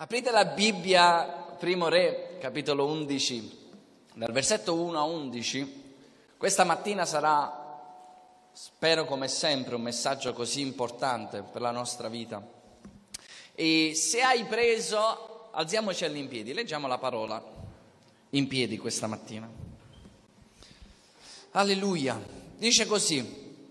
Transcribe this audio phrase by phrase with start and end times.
[0.00, 1.24] Aprite la Bibbia,
[1.58, 3.68] primo re, capitolo 11,
[4.14, 5.82] dal versetto 1 a 11.
[6.38, 12.42] Questa mattina sarà, spero come sempre, un messaggio così importante per la nostra vita.
[13.54, 17.44] E se hai preso, alziamoci all'impiedi, leggiamo la parola
[18.30, 19.46] in piedi questa mattina.
[21.50, 22.18] Alleluia.
[22.56, 23.22] Dice così,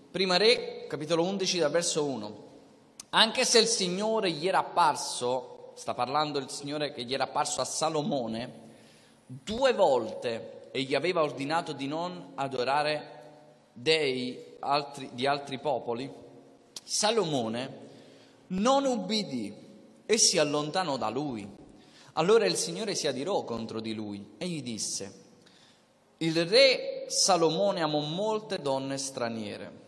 [0.08, 2.48] prima re, capitolo 11, dal verso 1.
[3.10, 5.49] Anche se il Signore gli era apparso
[5.80, 8.52] sta parlando il Signore che gli era apparso a Salomone,
[9.24, 16.12] due volte e gli aveva ordinato di non adorare dei altri, di altri popoli,
[16.84, 17.78] Salomone
[18.48, 19.54] non ubbidì
[20.04, 21.48] e si allontanò da lui.
[22.14, 25.22] Allora il Signore si adirò contro di lui e gli disse,
[26.18, 29.78] il re Salomone amò molte donne straniere.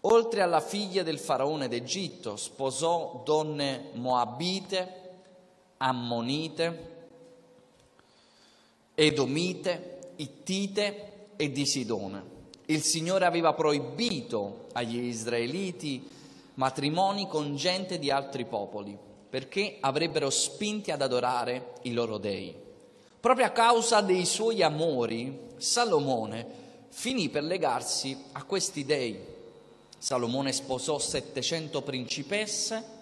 [0.00, 5.00] Oltre alla figlia del faraone d'Egitto, sposò donne moabite,
[5.82, 6.90] Ammonite,
[8.94, 12.22] Edomite, Ittite e di Sidone.
[12.66, 16.08] Il Signore aveva proibito agli israeliti
[16.54, 18.96] matrimoni con gente di altri popoli,
[19.28, 22.54] perché avrebbero spinti ad adorare i loro dei.
[23.18, 29.18] Proprio a causa dei suoi amori, Salomone finì per legarsi a questi dei.
[29.98, 33.00] Salomone sposò 700 principesse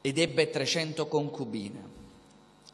[0.00, 1.98] ed ebbe 300 concubine.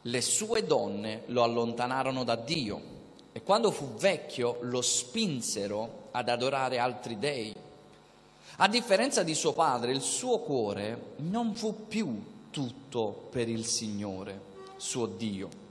[0.01, 2.95] Le sue donne lo allontanarono da Dio
[3.33, 7.53] e quando fu vecchio lo spinsero ad adorare altri dei.
[8.59, 14.39] A differenza di suo padre, il suo cuore non fu più tutto per il Signore,
[14.77, 15.65] suo Dio.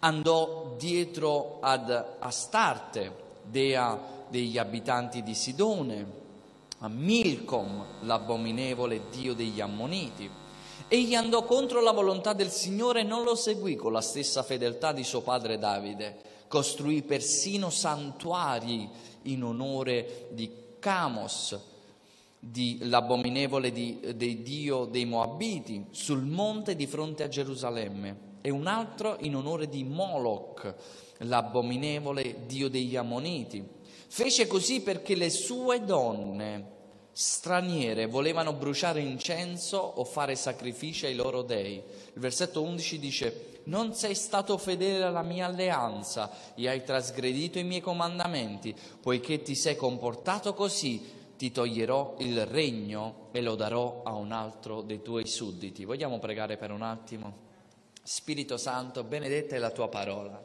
[0.00, 6.24] Andò dietro ad Astarte, dea degli abitanti di Sidone,
[6.78, 10.28] a Milcom, l'abominevole dio degli Ammoniti
[10.88, 14.92] Egli andò contro la volontà del Signore e non lo seguì con la stessa fedeltà
[14.92, 16.16] di suo padre Davide.
[16.46, 18.88] Costruì persino santuari
[19.22, 21.58] in onore di Camos,
[22.38, 28.68] di, l'abominevole di, di Dio dei Moabiti, sul monte di fronte a Gerusalemme, e un
[28.68, 30.72] altro in onore di Moloch,
[31.18, 33.66] l'abominevole Dio degli Ammoniti.
[34.06, 36.74] Fece così perché le sue donne
[37.18, 41.76] straniere volevano bruciare incenso o fare sacrifici ai loro dei.
[41.76, 47.64] Il versetto 11 dice, non sei stato fedele alla mia alleanza e hai trasgredito i
[47.64, 54.12] miei comandamenti, poiché ti sei comportato così, ti toglierò il regno e lo darò a
[54.12, 55.86] un altro dei tuoi sudditi.
[55.86, 57.44] Vogliamo pregare per un attimo?
[58.02, 60.38] Spirito Santo, benedetta è la tua parola.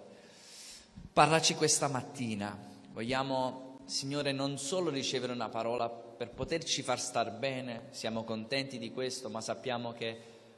[1.12, 2.58] Parlaci questa mattina.
[2.94, 8.92] Vogliamo, Signore, non solo ricevere una parola per poterci far star bene, siamo contenti di
[8.92, 10.18] questo, ma sappiamo che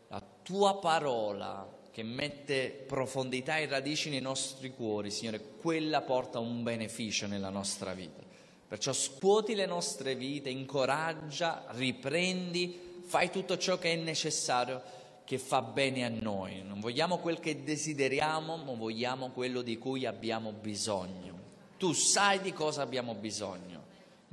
[0.10, 6.64] la tua parola che mette profondità e radici nei nostri cuori, Signore, quella porta un
[6.64, 8.22] beneficio nella nostra vita.
[8.68, 14.82] Perciò scuoti le nostre vite, incoraggia, riprendi, fai tutto ciò che è necessario,
[15.24, 16.62] che fa bene a noi.
[16.62, 21.40] Non vogliamo quel che desideriamo, ma vogliamo quello di cui abbiamo bisogno.
[21.78, 23.82] Tu sai di cosa abbiamo bisogno.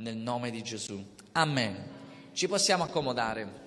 [0.01, 1.19] Nel nome di Gesù.
[1.33, 1.89] Amen.
[2.33, 3.59] Ci possiamo accomodare.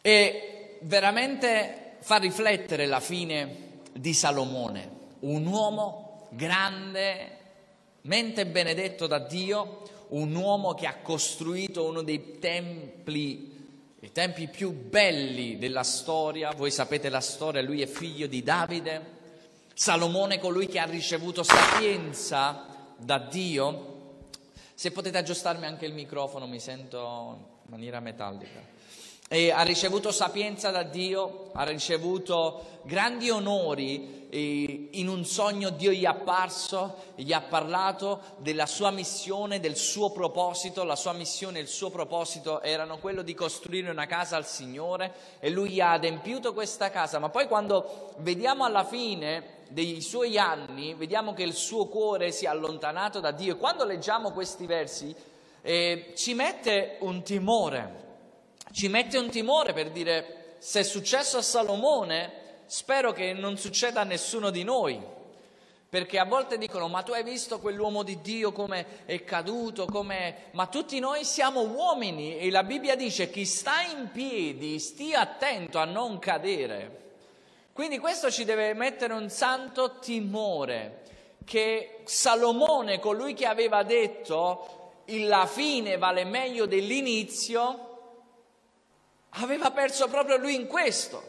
[0.00, 4.90] E veramente fa riflettere la fine di Salomone,
[5.20, 7.38] un uomo grande,
[8.02, 13.58] mente benedetto da Dio, un uomo che ha costruito uno dei templi
[14.02, 19.18] i tempi più belli della storia, voi sapete la storia, lui è figlio di Davide,
[19.74, 22.64] Salomone colui che ha ricevuto sapienza
[22.96, 23.99] da Dio,
[24.80, 27.36] se potete aggiustarmi anche il microfono, mi sento
[27.66, 28.62] in maniera metallica.
[29.28, 36.04] E ha ricevuto sapienza da Dio, ha ricevuto grandi onori in un sogno Dio gli
[36.04, 41.62] è apparso, gli ha parlato della sua missione, del suo proposito, la sua missione e
[41.62, 46.54] il suo proposito erano quello di costruire una casa al Signore e lui ha adempiuto
[46.54, 51.86] questa casa, ma poi quando vediamo alla fine dei suoi anni, vediamo che il suo
[51.86, 53.56] cuore si è allontanato da Dio.
[53.56, 55.14] Quando leggiamo questi versi,
[55.62, 58.08] eh, ci mette un timore,
[58.72, 62.32] ci mette un timore per dire, se è successo a Salomone,
[62.66, 65.18] spero che non succeda a nessuno di noi.
[65.88, 70.50] Perché a volte dicono, ma tu hai visto quell'uomo di Dio come è caduto, come...
[70.52, 75.78] ma tutti noi siamo uomini e la Bibbia dice, chi sta in piedi stia attento
[75.78, 77.09] a non cadere.
[77.80, 81.00] Quindi questo ci deve mettere un santo timore
[81.46, 87.86] che Salomone, colui che aveva detto la fine vale meglio dell'inizio,
[89.30, 91.22] Aveva perso proprio lui in questo.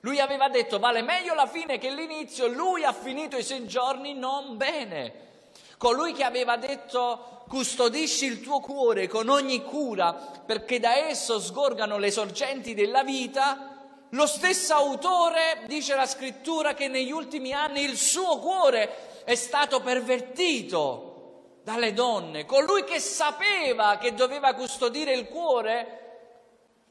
[0.00, 4.12] Lui aveva detto vale meglio la fine che l'inizio, lui ha finito i suoi giorni
[4.12, 5.28] non bene.
[5.78, 11.96] Colui che aveva detto custodisci il tuo cuore con ogni cura perché da esso sgorgano
[11.96, 13.69] le sorgenti della vita,
[14.10, 19.80] lo stesso autore dice la scrittura che negli ultimi anni il suo cuore è stato
[19.80, 22.44] pervertito dalle donne.
[22.44, 26.00] Colui che sapeva che doveva custodire il cuore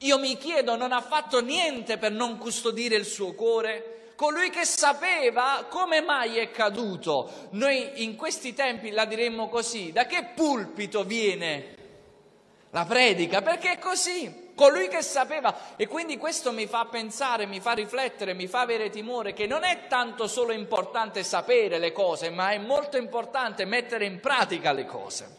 [0.02, 4.14] io mi chiedo, non ha fatto niente per non custodire il suo cuore?
[4.16, 7.50] Colui che sapeva come mai è caduto.
[7.52, 11.76] Noi in questi tempi la diremmo così, da che pulpito viene
[12.70, 13.42] la predica?
[13.42, 14.49] Perché è così.
[14.60, 18.90] Colui che sapeva, e quindi questo mi fa pensare, mi fa riflettere, mi fa avere
[18.90, 24.04] timore che non è tanto solo importante sapere le cose, ma è molto importante mettere
[24.04, 25.38] in pratica le cose.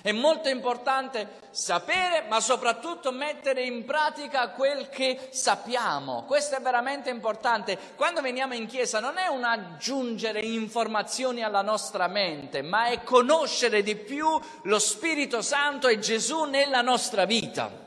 [0.00, 6.24] È molto importante sapere, ma soprattutto mettere in pratica quel che sappiamo.
[6.24, 7.78] Questo è veramente importante.
[7.94, 13.82] Quando veniamo in chiesa non è un aggiungere informazioni alla nostra mente, ma è conoscere
[13.82, 14.26] di più
[14.62, 17.83] lo Spirito Santo e Gesù nella nostra vita.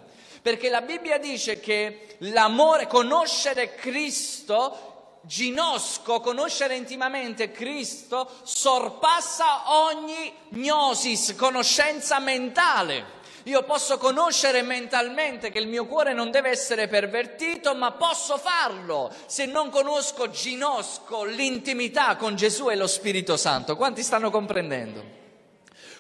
[0.48, 11.36] Perché la Bibbia dice che l'amore, conoscere Cristo ginosco, conoscere intimamente Cristo, sorpassa ogni gnosis,
[11.36, 13.16] conoscenza mentale.
[13.44, 19.12] Io posso conoscere mentalmente che il mio cuore non deve essere pervertito, ma posso farlo
[19.26, 23.76] se non conosco, ginosco l'intimità con Gesù e lo Spirito Santo.
[23.76, 25.04] Quanti stanno comprendendo?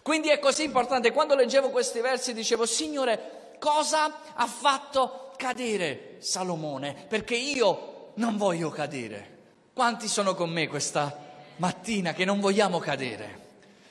[0.01, 1.11] Quindi è così importante.
[1.11, 7.05] Quando leggevo questi versi dicevo, Signore, cosa ha fatto cadere Salomone?
[7.07, 9.35] Perché io non voglio cadere.
[9.73, 11.25] Quanti sono con me questa
[11.57, 13.45] mattina che non vogliamo cadere?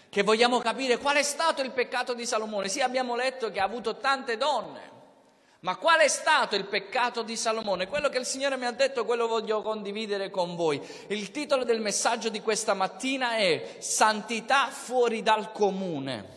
[0.09, 2.69] Che vogliamo capire qual è stato il peccato di Salomone?
[2.69, 4.95] Sì, abbiamo letto che ha avuto tante donne,
[5.61, 7.89] ma qual è stato il peccato di Salomone?
[7.89, 10.81] Quello che il Signore mi ha detto, quello voglio condividere con voi.
[11.09, 16.35] Il titolo del messaggio di questa mattina è Santità fuori dal comune.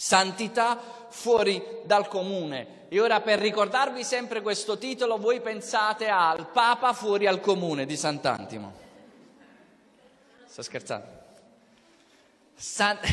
[0.00, 0.80] Santità
[1.10, 2.86] fuori dal comune.
[2.88, 7.98] E ora per ricordarvi sempre questo titolo voi pensate al Papa fuori al comune di
[7.98, 8.72] Sant'Antimo.
[10.46, 11.06] Sto scherzando.
[12.54, 12.98] San...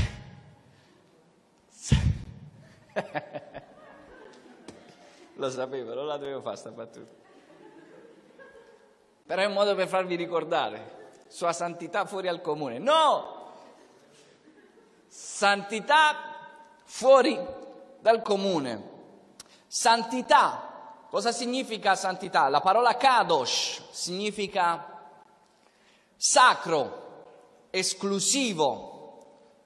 [5.36, 7.12] Lo sapevo, non la dovevo fare sta battuta.
[9.26, 10.96] Però è un modo per farvi ricordare.
[11.28, 12.78] Sua santità fuori al comune.
[12.80, 13.36] No!
[15.06, 16.36] Santità
[16.88, 17.38] fuori
[18.00, 18.96] dal comune.
[19.68, 22.48] Santità, cosa significa santità?
[22.48, 25.12] La parola kadosh significa
[26.16, 27.26] sacro,
[27.70, 29.26] esclusivo,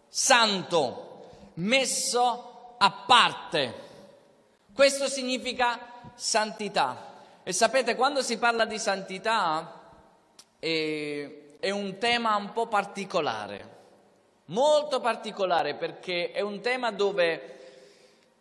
[0.09, 3.89] santo, messo a parte.
[4.73, 5.79] Questo significa
[6.15, 7.09] santità.
[7.43, 9.79] E sapete, quando si parla di santità
[10.57, 13.80] è, è un tema un po' particolare,
[14.51, 17.57] molto particolare perché è un tema dove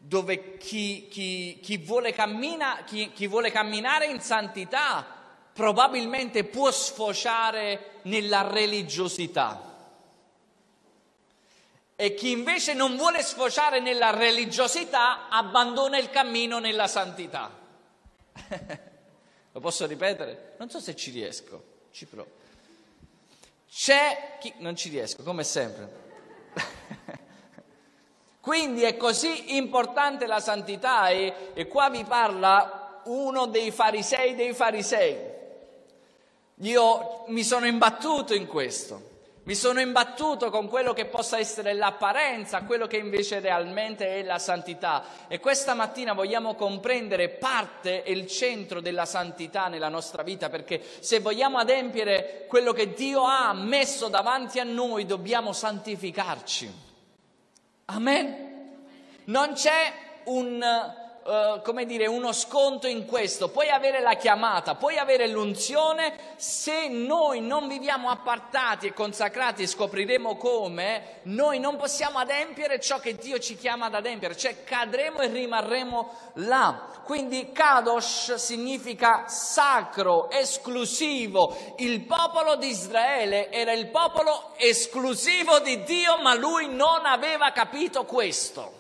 [0.02, 5.04] dove chi, chi, chi, vuole cammina, chi, vuole camminare in santità
[5.52, 9.68] probabilmente può sfociare nella religiosità.
[11.96, 17.50] E chi invece non vuole sfociare nella religiosità abbandona il cammino nella santità.
[19.52, 20.54] Lo posso ripetere?
[20.56, 21.62] Non so se ci riesco,
[21.92, 22.39] ci provo.
[23.72, 24.52] C'è chi...
[24.58, 25.98] non ci riesco, come sempre.
[28.40, 34.52] Quindi è così importante la santità e, e qua vi parla uno dei farisei dei
[34.52, 35.28] farisei.
[36.62, 39.09] Io mi sono imbattuto in questo,
[39.50, 44.38] mi sono imbattuto con quello che possa essere l'apparenza, quello che invece realmente è la
[44.38, 45.02] santità.
[45.26, 50.80] E questa mattina vogliamo comprendere parte e il centro della santità nella nostra vita, perché
[51.00, 56.72] se vogliamo adempiere quello che Dio ha messo davanti a noi, dobbiamo santificarci.
[57.86, 58.76] Amen?
[59.24, 59.92] Non c'è
[60.26, 60.64] un,
[61.30, 63.48] uh, come dire, uno sconto in questo.
[63.48, 69.68] Puoi avere la chiamata, puoi avere l'unzione, se noi non viviamo appartati e consacrati e
[69.68, 75.20] scopriremo come, noi non possiamo adempiere ciò che Dio ci chiama ad adempiere, cioè cadremo
[75.20, 76.88] e rimarremo là.
[77.04, 81.56] Quindi Kadosh significa sacro, esclusivo.
[81.76, 88.04] Il popolo di Israele era il popolo esclusivo di Dio, ma lui non aveva capito
[88.04, 88.79] questo.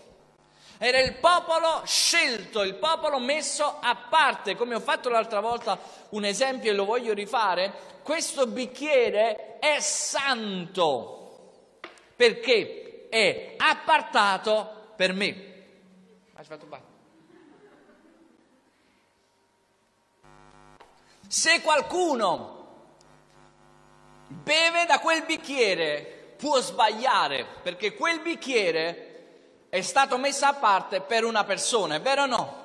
[0.82, 4.56] Era il popolo scelto, il popolo messo a parte.
[4.56, 5.78] Come ho fatto l'altra volta
[6.10, 7.70] un esempio e lo voglio rifare,
[8.02, 11.50] questo bicchiere è santo
[12.16, 15.64] perché è appartato per me.
[21.28, 22.68] Se qualcuno
[24.28, 29.09] beve da quel bicchiere può sbagliare, perché quel bicchiere
[29.70, 32.58] è stato messo a parte per una persona, è vero o no?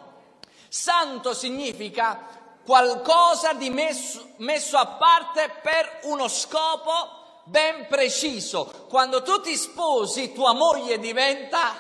[0.68, 2.20] Santo significa
[2.66, 8.88] qualcosa di messo, messo a parte per uno scopo ben preciso.
[8.90, 11.76] Quando tu ti sposi, tua moglie diventa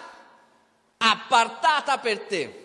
[0.98, 2.63] appartata per te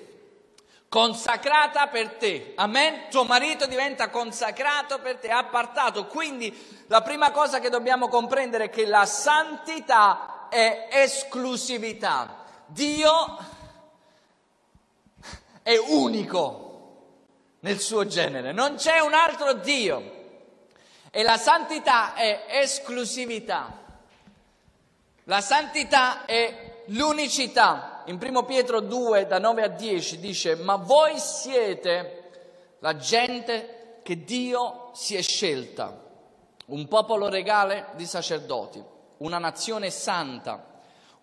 [0.90, 2.52] consacrata per te.
[2.57, 3.09] Amen?
[3.11, 6.07] Tuo marito diventa consacrato per te, appartato.
[6.07, 12.40] Quindi la prima cosa che dobbiamo comprendere è che la santità è esclusività.
[12.73, 13.39] Dio
[15.62, 16.69] è unico
[17.61, 20.19] nel suo genere, non c'è un altro Dio.
[21.11, 23.79] E la santità è esclusività.
[25.25, 28.03] La santità è l'unicità.
[28.07, 32.31] In 1 Pietro 2, da 9 a 10 dice, ma voi siete
[32.79, 36.00] la gente che Dio si è scelta,
[36.67, 38.83] un popolo regale di sacerdoti,
[39.19, 40.70] una nazione santa,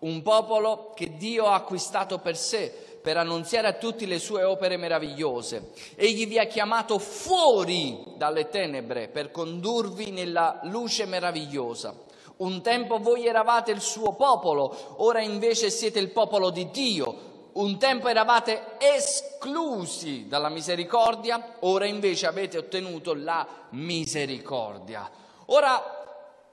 [0.00, 4.76] un popolo che Dio ha acquistato per sé per annunziare a tutti le sue opere
[4.76, 5.70] meravigliose.
[5.94, 11.94] Egli vi ha chiamato fuori dalle tenebre per condurvi nella luce meravigliosa.
[12.38, 17.26] Un tempo voi eravate il suo popolo, ora invece siete il popolo di Dio.
[17.52, 25.10] Un tempo eravate esclusi dalla misericordia, ora invece avete ottenuto la misericordia.
[25.46, 25.97] Ora,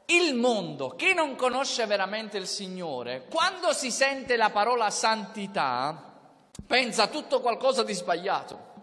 [0.08, 6.14] il mondo che non conosce veramente il Signore, quando si sente la parola santità,
[6.68, 8.74] pensa a tutto qualcosa di sbagliato.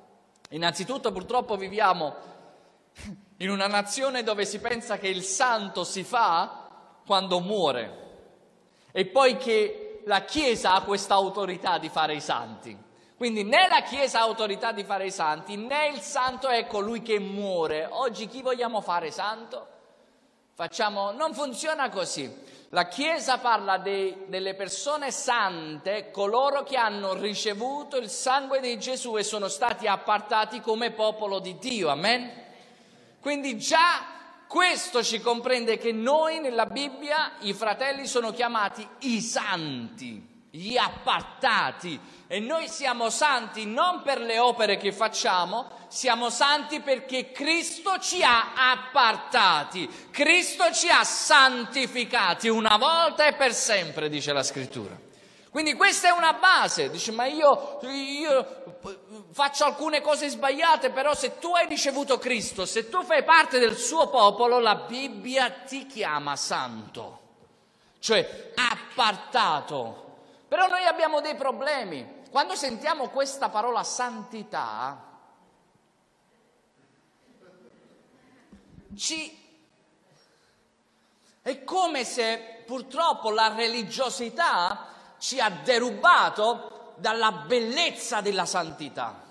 [0.51, 2.15] Innanzitutto purtroppo viviamo
[3.39, 6.69] in una nazione dove si pensa che il santo si fa
[7.07, 8.01] quando muore
[8.93, 12.77] e poi che la Chiesa ha questa autorità di fare i santi.
[13.17, 17.03] Quindi né la Chiesa ha autorità di fare i santi, né il santo è colui
[17.03, 17.87] che muore.
[17.89, 19.69] Oggi chi vogliamo fare santo?
[20.63, 22.33] Facciamo, non funziona così.
[22.69, 29.17] La Chiesa parla dei, delle persone sante, coloro che hanno ricevuto il sangue di Gesù
[29.17, 31.89] e sono stati appartati come popolo di Dio.
[31.89, 32.31] Amen?
[33.21, 34.07] Quindi già
[34.47, 41.99] questo ci comprende che noi nella Bibbia i fratelli sono chiamati i santi gli appartati.
[42.27, 48.23] E noi siamo santi non per le opere che facciamo, siamo santi perché Cristo ci
[48.23, 54.99] ha appartati, Cristo ci ha santificati una volta e per sempre, dice la scrittura.
[55.51, 58.79] Quindi questa è una base, dice ma io, io
[59.33, 63.77] faccio alcune cose sbagliate, però se tu hai ricevuto Cristo, se tu fai parte del
[63.77, 67.21] suo popolo, la Bibbia ti chiama santo,
[67.99, 70.02] cioè appartato
[70.53, 72.25] però noi abbiamo dei problemi.
[72.31, 75.03] Quando sentiamo questa parola santità,
[78.95, 79.35] ci...
[81.41, 89.23] è come se purtroppo la religiosità ci ha derubato dalla bellezza della santità,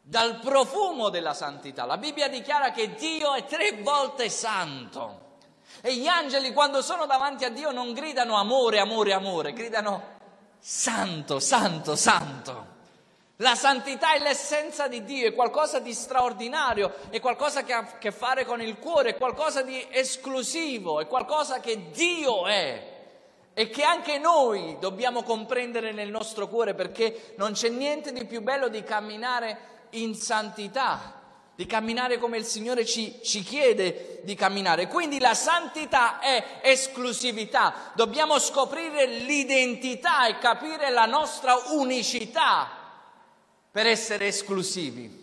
[0.00, 1.84] dal profumo della santità.
[1.84, 5.31] La Bibbia dichiara che Dio è tre volte santo.
[5.80, 10.18] E gli angeli quando sono davanti a Dio non gridano amore, amore, amore, gridano
[10.58, 12.70] santo, santo, santo.
[13.36, 17.98] La santità è l'essenza di Dio, è qualcosa di straordinario, è qualcosa che ha a
[17.98, 22.90] che fare con il cuore, è qualcosa di esclusivo, è qualcosa che Dio è
[23.54, 28.42] e che anche noi dobbiamo comprendere nel nostro cuore perché non c'è niente di più
[28.42, 29.58] bello di camminare
[29.90, 31.21] in santità
[31.54, 34.86] di camminare come il Signore ci, ci, chiede di camminare.
[34.86, 42.70] Quindi la santità è esclusività, dobbiamo scoprire l'identità e capire la nostra unicità
[43.70, 45.20] per essere esclusivi.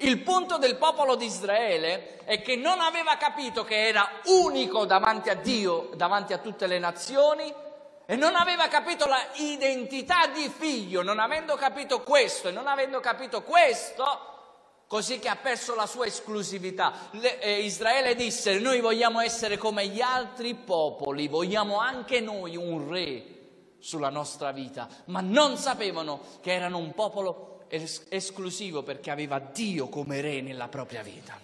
[0.00, 5.28] Il punto del popolo di Israele è che non aveva capito che era unico davanti
[5.28, 7.52] a Dio, davanti a tutte le nazioni,
[8.06, 13.00] e non aveva capito la identità di figlio, non avendo capito questo e non avendo
[13.00, 14.37] capito questo,
[14.88, 17.10] così che ha perso la sua esclusività.
[17.12, 22.88] Le, eh, Israele disse, noi vogliamo essere come gli altri popoli, vogliamo anche noi un
[22.88, 23.36] re
[23.78, 29.88] sulla nostra vita, ma non sapevano che erano un popolo es- esclusivo perché aveva Dio
[29.88, 31.38] come re nella propria vita.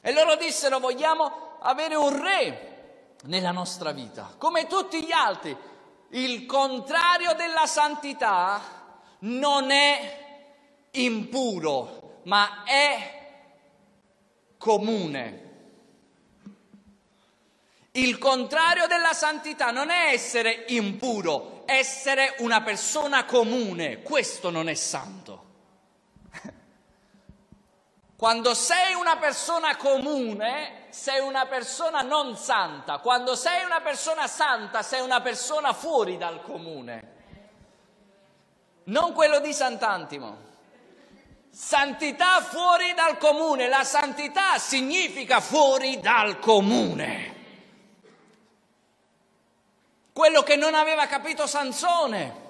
[0.00, 2.72] E loro dissero, vogliamo avere un re
[3.24, 5.56] nella nostra vita, come tutti gli altri.
[6.10, 8.60] Il contrario della santità
[9.20, 10.22] non è
[10.90, 13.22] impuro, ma è
[14.58, 15.42] comune.
[17.92, 24.02] Il contrario della santità non è essere impuro, essere una persona comune.
[24.02, 25.44] Questo non è santo.
[28.16, 32.98] Quando sei una persona comune, sei una persona non santa.
[32.98, 37.12] Quando sei una persona santa, sei una persona fuori dal comune.
[38.84, 40.53] Non quello di Sant'Antimo.
[41.54, 43.68] Santità fuori dal comune.
[43.68, 47.32] La santità significa fuori dal comune.
[50.12, 52.42] Quello che non aveva capito Sansone.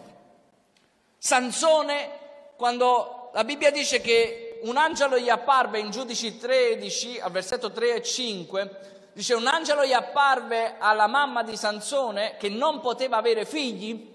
[1.18, 2.18] Sansone,
[2.56, 7.96] quando la Bibbia dice che un angelo gli apparve in Giudici 13, al versetto 3
[7.96, 13.44] e 5, dice un angelo gli apparve alla mamma di Sansone che non poteva avere
[13.44, 14.13] figli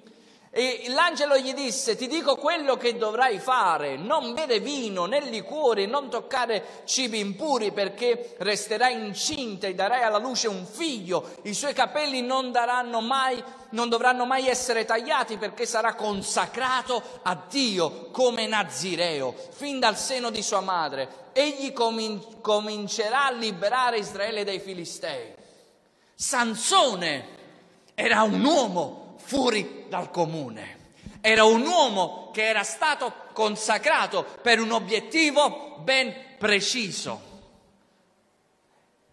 [0.51, 5.85] e l'angelo gli disse, ti dico quello che dovrai fare, non bere vino né liquori,
[5.85, 11.73] non toccare cibi impuri perché resterai incinta e darai alla luce un figlio, i suoi
[11.73, 12.51] capelli non,
[13.05, 19.97] mai, non dovranno mai essere tagliati perché sarà consacrato a Dio come Nazireo, fin dal
[19.97, 21.27] seno di sua madre.
[21.31, 25.31] Egli comin- comincerà a liberare Israele dai Filistei.
[26.15, 27.37] Sansone
[27.93, 30.77] era un uomo fuori dal comune.
[31.21, 37.27] Era un uomo che era stato consacrato per un obiettivo ben preciso.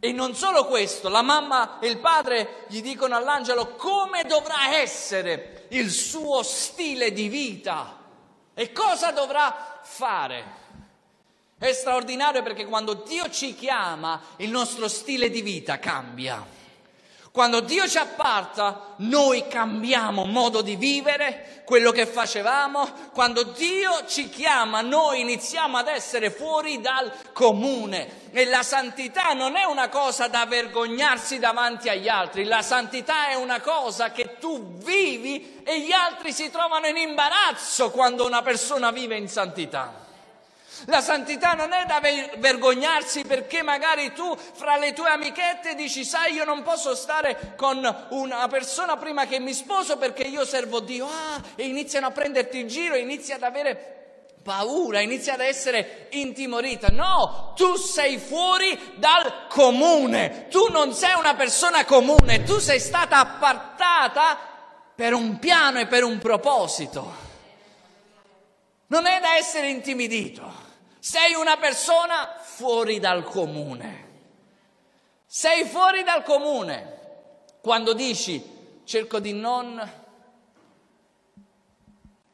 [0.00, 5.66] E non solo questo, la mamma e il padre gli dicono all'angelo come dovrà essere
[5.70, 7.98] il suo stile di vita
[8.54, 10.64] e cosa dovrà fare.
[11.58, 16.64] È straordinario perché quando Dio ci chiama il nostro stile di vita cambia.
[17.36, 22.88] Quando Dio ci apparta, noi cambiamo modo di vivere, quello che facevamo.
[23.12, 28.30] Quando Dio ci chiama, noi iniziamo ad essere fuori dal comune.
[28.30, 33.34] E la santità non è una cosa da vergognarsi davanti agli altri, la santità è
[33.34, 38.90] una cosa che tu vivi e gli altri si trovano in imbarazzo quando una persona
[38.92, 40.05] vive in santità.
[40.84, 42.00] La santità non è da
[42.36, 48.06] vergognarsi perché magari tu fra le tue amichette dici sai io non posso stare con
[48.10, 51.06] una persona prima che mi sposo perché io servo Dio.
[51.06, 53.94] Ah, e iniziano a prenderti in giro, inizi ad avere
[54.46, 56.88] paura, inizia ad essere intimorita.
[56.88, 63.18] No, tu sei fuori dal comune, tu non sei una persona comune, tu sei stata
[63.18, 64.38] appartata
[64.94, 67.24] per un piano e per un proposito.
[68.86, 70.65] Non è da essere intimidito.
[71.08, 74.08] Sei una persona fuori dal comune.
[75.24, 76.98] Sei fuori dal comune
[77.60, 78.42] quando dici
[78.82, 79.78] cerco di non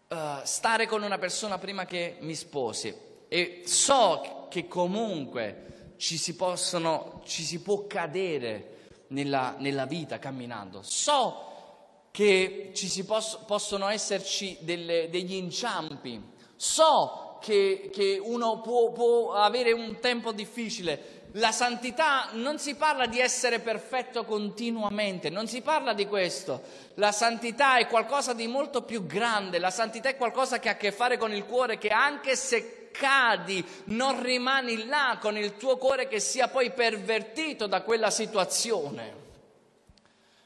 [0.09, 2.97] uh, stare con una persona prima che mi sposi
[3.29, 10.81] e so che comunque ci si, possono, ci si può cadere nella, nella vita camminando.
[10.83, 16.31] So che ci poss- possono esserci delle, degli inciampi.
[16.57, 21.20] So che, che uno può, può avere un tempo difficile.
[21.37, 26.62] La santità non si parla di essere perfetto continuamente, non si parla di questo.
[26.94, 30.76] La santità è qualcosa di molto più grande, la santità è qualcosa che ha a
[30.76, 35.78] che fare con il cuore, che anche se cadi non rimani là con il tuo
[35.78, 39.20] cuore che sia poi pervertito da quella situazione.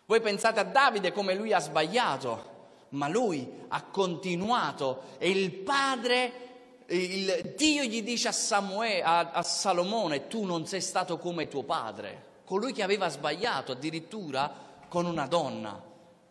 [0.07, 2.55] Voi pensate a Davide come lui ha sbagliato,
[2.91, 6.45] ma lui ha continuato e il padre
[6.89, 11.65] il Dio gli dice a, Samuele, a, a Salomone, tu non sei stato come tuo
[11.65, 14.53] padre, colui che aveva sbagliato addirittura
[14.89, 15.83] con una donna.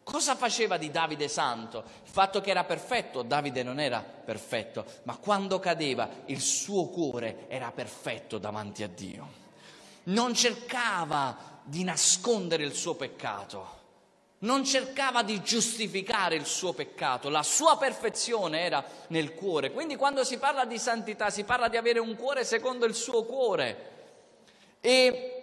[0.03, 1.83] Cosa faceva di Davide santo?
[2.03, 7.49] Il fatto che era perfetto, Davide non era perfetto, ma quando cadeva il suo cuore
[7.49, 9.43] era perfetto davanti a Dio.
[10.03, 13.74] Non cercava di nascondere il suo peccato,
[14.45, 19.71] non cercava di giustificare il suo peccato, la sua perfezione era nel cuore.
[19.71, 23.25] Quindi quando si parla di santità si parla di avere un cuore secondo il suo
[23.25, 23.91] cuore.
[24.79, 25.34] E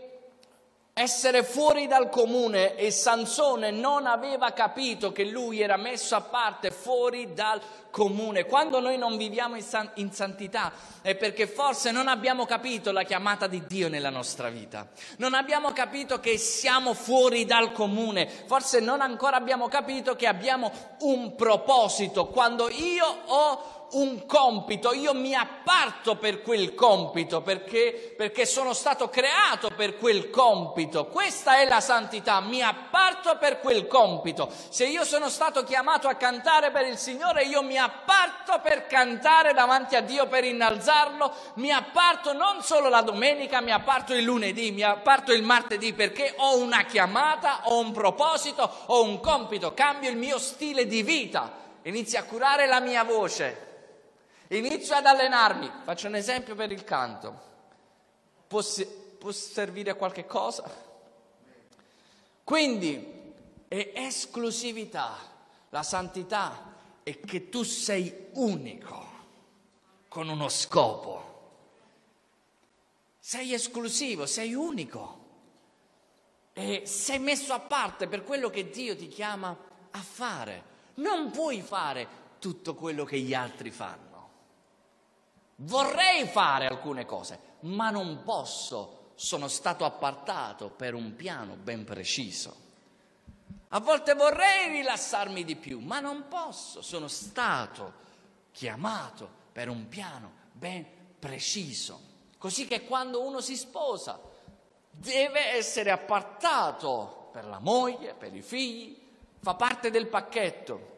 [1.02, 6.70] essere fuori dal comune e Sansone non aveva capito che lui era messo a parte
[6.70, 7.60] fuori dal
[7.90, 8.44] comune.
[8.44, 13.02] Quando noi non viviamo in, san- in, santità è perché forse non abbiamo capito la
[13.02, 14.86] chiamata di Dio nella nostra vita,
[15.16, 20.70] non abbiamo capito che siamo fuori dal comune, forse non ancora abbiamo capito che abbiamo
[21.00, 22.28] un proposito.
[22.28, 29.08] Quando io ho un compito, io mi apparto per quel compito perché, perché, sono stato
[29.08, 31.06] creato per quel compito.
[31.06, 34.50] Questa è la santità, mi apparto per quel compito.
[34.68, 39.52] Se io sono stato chiamato a cantare per il Signore, io mi apparto per cantare
[39.52, 44.70] davanti a Dio, per innalzarlo, mi apparto non solo la domenica, mi apparto il lunedì,
[44.70, 50.08] mi apparto il martedì perché ho una chiamata, ho un proposito, ho un compito, cambio
[50.08, 51.52] il mio stile di vita,
[51.82, 53.70] inizio a curare la mia voce
[54.56, 57.40] Inizio ad allenarmi, faccio un esempio per il canto.
[58.46, 58.60] può,
[59.18, 60.70] può servire a qualche cosa?
[62.44, 63.20] Quindi
[63.66, 65.16] è esclusività,
[65.70, 69.06] la santità è che tu sei unico,
[70.08, 71.30] con uno scopo.
[73.18, 75.20] Sei esclusivo, sei unico
[76.52, 79.56] e sei messo a parte per quello che Dio ti chiama
[79.90, 80.70] a fare.
[80.96, 82.06] Non puoi fare
[82.38, 84.11] tutto quello che gli altri fanno.
[85.64, 89.10] Vorrei fare alcune cose, ma non posso.
[89.14, 92.56] Sono stato appartato per un piano ben preciso.
[93.68, 96.82] A volte vorrei rilassarmi di più, ma non posso.
[96.82, 98.00] Sono stato
[98.50, 100.84] chiamato per un piano ben
[101.18, 102.10] preciso.
[102.38, 104.18] Così che quando uno si sposa
[104.90, 109.00] deve essere appartato per la moglie, per i figli,
[109.38, 110.90] fa parte del pacchetto.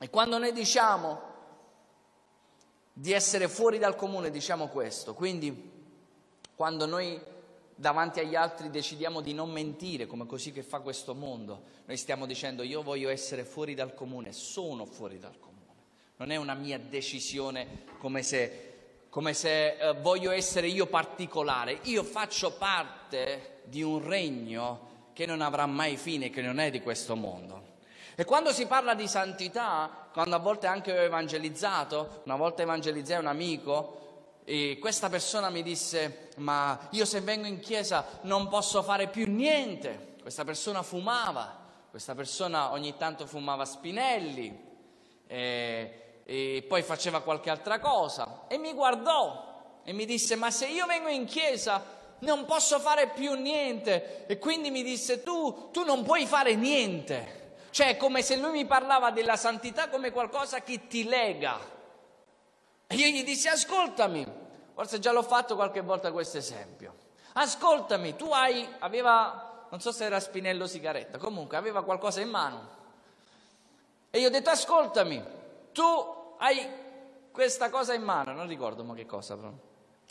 [0.00, 1.27] E quando noi diciamo
[3.00, 5.14] di essere fuori dal comune, diciamo questo.
[5.14, 5.70] Quindi
[6.56, 7.20] quando noi
[7.72, 12.26] davanti agli altri decidiamo di non mentire, come così che fa questo mondo, noi stiamo
[12.26, 15.56] dicendo io voglio essere fuori dal comune, sono fuori dal comune.
[16.16, 21.78] Non è una mia decisione come se, come se eh, voglio essere io particolare.
[21.82, 26.80] Io faccio parte di un regno che non avrà mai fine, che non è di
[26.80, 27.76] questo mondo.
[28.16, 33.20] E quando si parla di santità, quando a volte anche ho evangelizzato, una volta evangelizzai
[33.20, 38.82] un amico e questa persona mi disse, ma io se vengo in chiesa non posso
[38.82, 40.16] fare più niente.
[40.20, 41.56] Questa persona fumava,
[41.88, 44.60] questa persona ogni tanto fumava spinelli
[45.28, 50.66] e, e poi faceva qualche altra cosa e mi guardò e mi disse, ma se
[50.66, 51.80] io vengo in chiesa
[52.22, 54.26] non posso fare più niente.
[54.26, 57.38] E quindi mi disse, tu, tu non puoi fare niente.
[57.70, 61.58] Cioè, come se lui mi parlava della santità come qualcosa che ti lega.
[62.86, 64.26] E io gli dissi, ascoltami,
[64.74, 66.94] forse già l'ho fatto qualche volta questo esempio.
[67.34, 72.76] Ascoltami, tu hai, aveva, non so se era spinello sigaretta, comunque aveva qualcosa in mano.
[74.10, 75.22] E io ho detto, ascoltami,
[75.72, 76.66] tu hai
[77.30, 79.52] questa cosa in mano, non ricordo ma che cosa, però.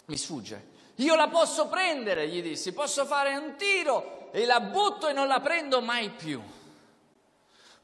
[0.05, 0.75] mi sfugge.
[0.97, 5.27] Io la posso prendere, gli dissi, posso fare un tiro e la butto e non
[5.27, 6.41] la prendo mai più.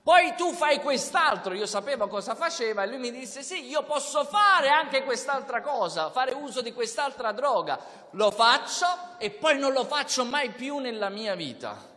[0.04, 4.26] Poi tu fai quest'altro, io sapevo cosa faceva e lui mi disse sì, io posso
[4.26, 7.80] fare anche quest'altra cosa, fare uso di quest'altra droga.
[8.12, 8.86] Lo faccio
[9.18, 11.92] e poi non lo faccio mai più nella mia vita.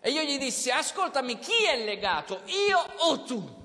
[0.00, 3.59] E io gli dissi, ascoltami, chi è legato, io o tu?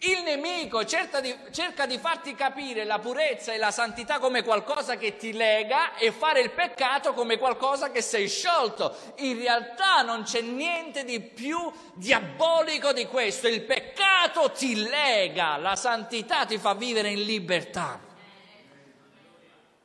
[0.00, 4.96] Il nemico cerca di, cerca di, farti capire la purezza e la santità come qualcosa
[4.96, 8.96] che ti lega e fare il peccato come qualcosa che sei sciolto.
[9.16, 11.58] In realtà non c'è niente di più
[11.94, 13.48] diabolico di questo.
[13.48, 17.98] Il peccato ti lega, la santità ti fa vivere in libertà.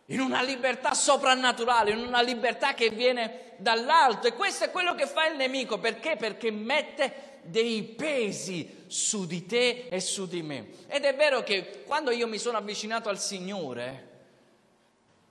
[0.08, 4.28] In una libertà soprannaturale, in una libertà che viene dall'alto.
[4.28, 5.80] E questo è quello che fa il nemico.
[5.80, 6.18] Perché?
[6.18, 10.70] Perché mette dei pesi su di te e su di me.
[10.88, 14.10] Ed è vero che quando io mi sono avvicinato al Signore,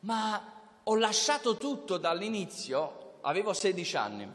[0.00, 4.28] ma ho lasciato tutto dall'inizio, avevo 16 anni,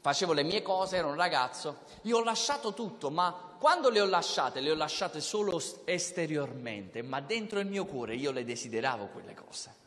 [0.00, 4.06] facevo le mie cose, ero un ragazzo, io ho lasciato tutto, ma quando le ho
[4.06, 9.34] lasciate, le ho lasciate solo esteriormente, ma dentro il mio cuore io le desideravo quelle
[9.34, 9.82] cose.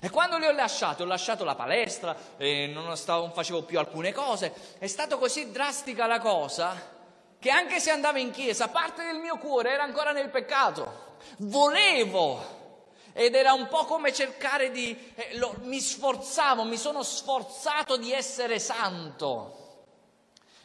[0.00, 4.12] E quando le ho lasciate, ho lasciato la palestra, non, stavo, non facevo più alcune
[4.12, 6.96] cose, è stata così drastica la cosa
[7.38, 11.06] che anche se andavo in chiesa, parte del mio cuore era ancora nel peccato.
[11.38, 12.56] Volevo
[13.12, 14.96] ed era un po' come cercare di...
[15.14, 19.86] Eh, lo, mi sforzavo, mi sono sforzato di essere santo.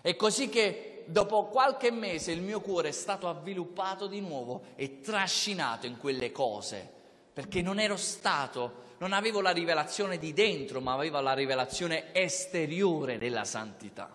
[0.02, 5.00] E così che dopo qualche mese il mio cuore è stato avviluppato di nuovo e
[5.00, 6.88] trascinato in quelle cose,
[7.34, 13.18] perché non ero stato non avevo la rivelazione di dentro, ma avevo la rivelazione esteriore
[13.18, 14.10] della santità.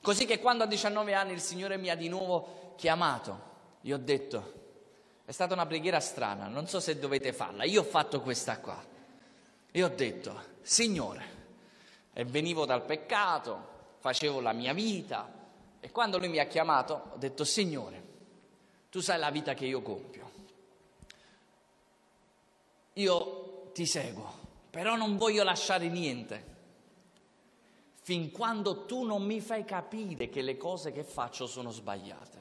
[0.00, 3.98] Così che quando a 19 anni il Signore mi ha di nuovo chiamato, gli ho
[3.98, 4.54] detto,
[5.24, 8.84] è stata una preghiera strana, non so se dovete farla, io ho fatto questa qua.
[9.70, 11.24] E ho detto, Signore,
[12.12, 13.68] e venivo dal peccato,
[14.00, 15.32] facevo la mia vita,
[15.78, 18.02] e quando lui mi ha chiamato ho detto, Signore,
[18.90, 20.30] tu sai la vita che io compio.
[22.94, 23.41] Io
[23.72, 24.32] ti seguo,
[24.70, 26.50] però non voglio lasciare niente.
[28.02, 32.40] Fin quando tu non mi fai capire che le cose che faccio sono sbagliate.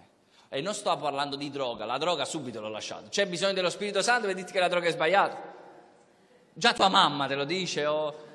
[0.49, 3.07] E non sto parlando di droga, la droga subito l'ho lasciata.
[3.07, 5.53] C'è bisogno dello Spirito Santo per dirti che la droga è sbagliata.
[6.53, 8.29] Già tua mamma te lo dice o...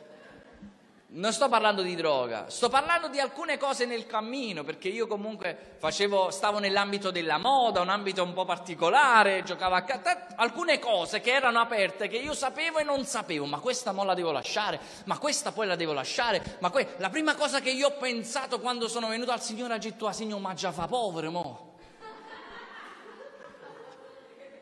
[1.08, 5.76] Non sto parlando di droga, sto parlando di alcune cose nel cammino, perché io comunque
[5.78, 11.20] facevo, stavo nell'ambito della moda, un ambito un po' particolare, giocavo a carte, alcune cose
[11.20, 14.80] che erano aperte, che io sapevo e non sapevo, ma questa mo la devo lasciare,
[15.04, 18.58] ma questa poi la devo lasciare, ma que- la prima cosa che io ho pensato
[18.58, 21.74] quando sono venuto al Signore a Gittua, Signore, ma già fa povero, mo'.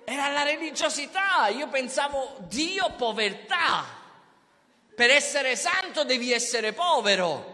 [0.05, 4.03] Era la religiosità, io pensavo Dio povertà.
[4.95, 7.53] Per essere santo devi essere povero.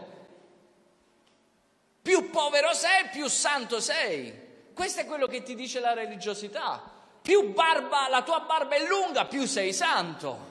[2.03, 4.49] Più povero sei, più santo sei.
[4.75, 6.83] Questo è quello che ti dice la religiosità.
[7.23, 10.49] Più barba, la tua barba è lunga, più sei santo.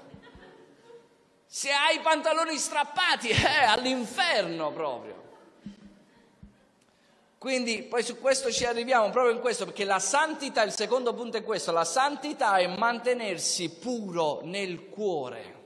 [1.46, 5.18] Se hai i pantaloni strappati, eh, all'inferno proprio.
[7.40, 11.38] Quindi poi su questo ci arriviamo proprio in questo, perché la santità, il secondo punto
[11.38, 15.59] è questo, la santità è mantenersi puro nel cuore.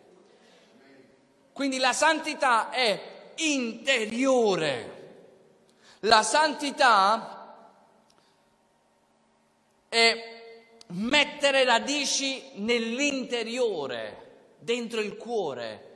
[1.54, 4.92] Quindi la santità è interiore.
[6.02, 7.70] La santità
[9.88, 10.32] è
[10.88, 15.92] mettere radici nell'interiore, dentro il cuore,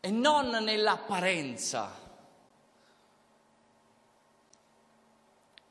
[0.00, 2.00] e non nell'apparenza.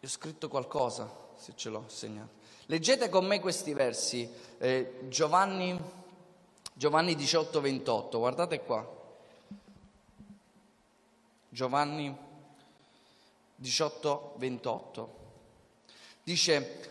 [0.03, 2.39] ho scritto qualcosa, se ce l'ho segnato.
[2.67, 5.77] Leggete con me questi versi, eh, Giovanni,
[6.81, 8.83] Giovanni 18, 28, guardate qua.
[11.47, 12.17] Giovanni
[13.55, 15.15] 18, 28.
[16.23, 16.89] Dice,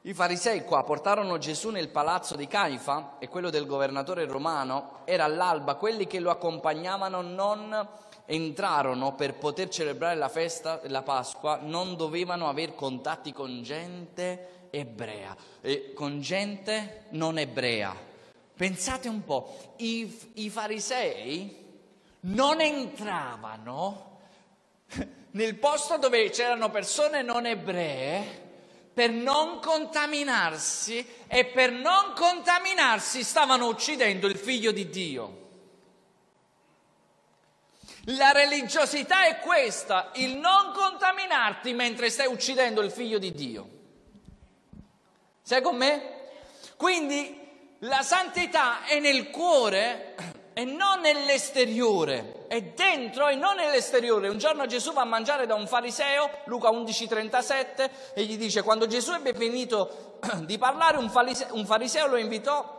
[0.00, 5.24] i farisei qua portarono Gesù nel palazzo di Caifa e quello del governatore romano, era
[5.24, 7.88] all'alba, quelli che lo accompagnavano non
[8.24, 15.36] entrarono per poter celebrare la festa della Pasqua non dovevano avere contatti con gente ebrea,
[15.60, 18.14] eh, con gente non ebrea.
[18.56, 21.64] Pensate un po', i, i farisei
[22.20, 24.20] non entravano
[25.32, 28.44] nel posto dove c'erano persone non ebree
[28.94, 35.44] per non contaminarsi e per non contaminarsi stavano uccidendo il figlio di Dio.
[38.10, 43.68] La religiosità è questa, il non contaminarti mentre stai uccidendo il figlio di Dio.
[45.42, 46.14] Sei con me?
[46.76, 47.45] Quindi
[47.80, 50.14] la santità è nel cuore
[50.54, 54.28] e non nell'esteriore, è dentro e non nell'esteriore.
[54.28, 58.86] Un giorno Gesù va a mangiare da un fariseo, Luca 11:37, e gli dice, quando
[58.86, 62.74] Gesù ebbe finito di parlare, un fariseo, un fariseo lo invitò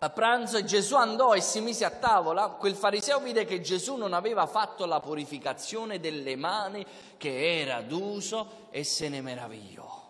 [0.00, 3.94] a pranzo e Gesù andò e si mise a tavola, quel fariseo vide che Gesù
[3.94, 6.84] non aveva fatto la purificazione delle mani
[7.16, 10.02] che era d'uso e se ne meravigliò.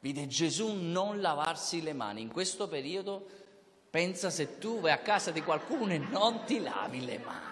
[0.00, 2.20] Vide Gesù non lavarsi le mani.
[2.20, 3.46] In questo periodo
[3.90, 7.46] pensa se tu vai a casa di qualcuno e non ti lavi le mani.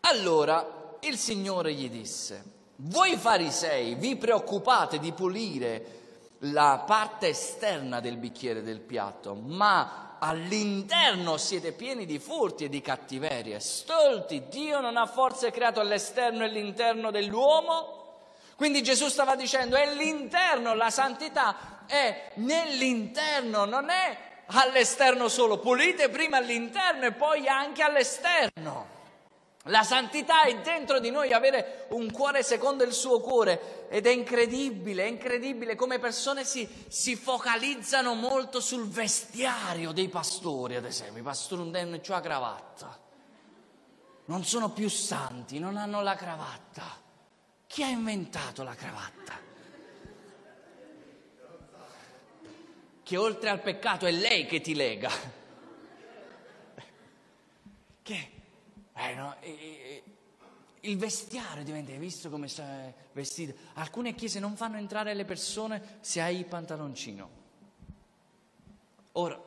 [0.00, 2.42] Allora il Signore gli disse,
[2.76, 6.00] voi farisei vi preoccupate di pulire
[6.40, 12.80] la parte esterna del bicchiere del piatto, ma all'interno siete pieni di furti e di
[12.80, 13.60] cattiverie.
[13.60, 18.01] Stolti, Dio non ha forse creato l'esterno e l'interno dell'uomo?
[18.62, 25.58] Quindi Gesù stava dicendo è l'interno, la santità è nell'interno, non è all'esterno solo.
[25.58, 28.86] Pulite prima all'interno e poi anche all'esterno.
[29.64, 34.10] La santità è dentro di noi, avere un cuore secondo il suo cuore ed è
[34.10, 41.18] incredibile, è incredibile come persone si, si focalizzano molto sul vestiario dei pastori, ad esempio,
[41.18, 42.96] i pastori non hanno più la cravatta,
[44.26, 47.01] non sono più santi, non hanno la cravatta.
[47.72, 49.32] Chi ha inventato la cravatta?
[53.02, 55.10] Che oltre al peccato è lei che ti lega.
[58.02, 58.30] Che
[58.92, 60.02] eh, no, eh,
[60.80, 63.54] il vestiario diventa, hai visto come sta vestito?
[63.74, 67.30] Alcune chiese non fanno entrare le persone se hai il pantaloncino.
[69.12, 69.42] Ora,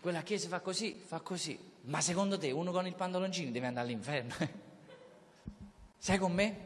[0.00, 3.86] quella chiesa fa così, fa così, ma secondo te uno con il pantaloncino deve andare
[3.86, 4.64] all'inferno?
[6.06, 6.56] Sei con me?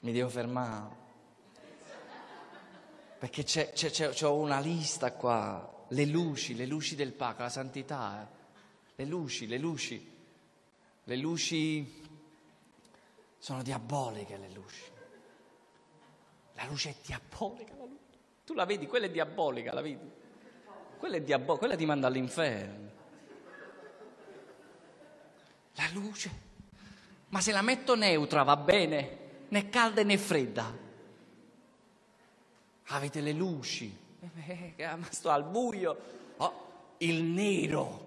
[0.00, 1.02] Mi devo fermare
[3.18, 7.48] perché c'è, c'è, c'è, c'è una lista qua le luci, le luci del Pacco, la
[7.48, 8.62] santità, eh?
[8.96, 10.16] le luci, le luci,
[11.04, 12.02] le luci
[13.38, 14.82] sono diaboliche le luci.
[16.56, 18.18] La luce è diabolica, la luce.
[18.44, 20.10] tu la vedi, quella è diabolica, la vedi?
[20.98, 22.93] Quella è diabolica, quella ti manda all'inferno.
[25.74, 26.30] La luce,
[27.28, 30.82] ma se la metto neutra va bene, né calda né fredda.
[32.88, 34.02] Avete le luci,
[34.76, 35.96] Eh, ma sto al buio.
[36.38, 36.52] Oh,
[36.98, 38.02] il nero.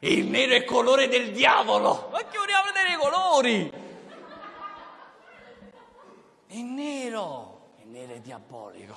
[0.00, 2.08] Il nero è il colore del diavolo.
[2.10, 3.72] Ma che vogliamo vedere i colori?
[6.48, 7.72] Il nero.
[7.82, 8.96] Il nero è diabolico.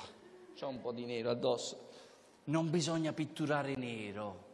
[0.54, 1.88] C'è un po' di nero addosso.
[2.44, 4.46] Non bisogna pitturare nero.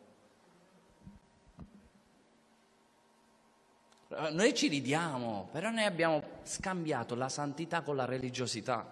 [4.30, 8.90] Noi ci ridiamo, però noi abbiamo scambiato la santità con la religiosità.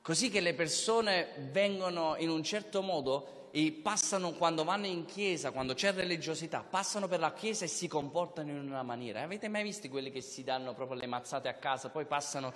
[0.00, 5.50] Così che le persone vengono in un certo modo e passano quando vanno in chiesa,
[5.50, 9.22] quando c'è religiosità, passano per la chiesa e si comportano in una maniera.
[9.22, 12.52] Avete mai visto quelli che si danno proprio le mazzate a casa, poi passano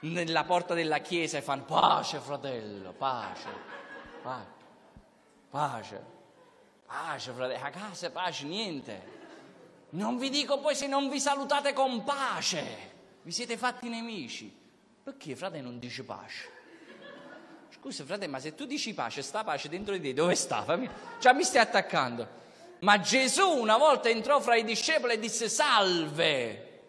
[0.00, 3.48] nella porta della chiesa e fanno pace fratello, pace,
[4.22, 4.50] pace,
[5.48, 6.04] pace,
[6.84, 9.23] pace fratello, a casa pace, niente.
[9.94, 12.64] Non vi dico poi se non vi salutate con pace,
[13.22, 14.52] vi siete fatti nemici.
[15.04, 16.50] Perché frate non dice pace?
[17.70, 20.62] Scusa frate, ma se tu dici pace, sta pace dentro di te, dove sta?
[20.64, 20.88] Fammi...
[21.20, 22.26] Cioè mi stai attaccando.
[22.80, 26.80] Ma Gesù una volta entrò fra i discepoli e disse salve.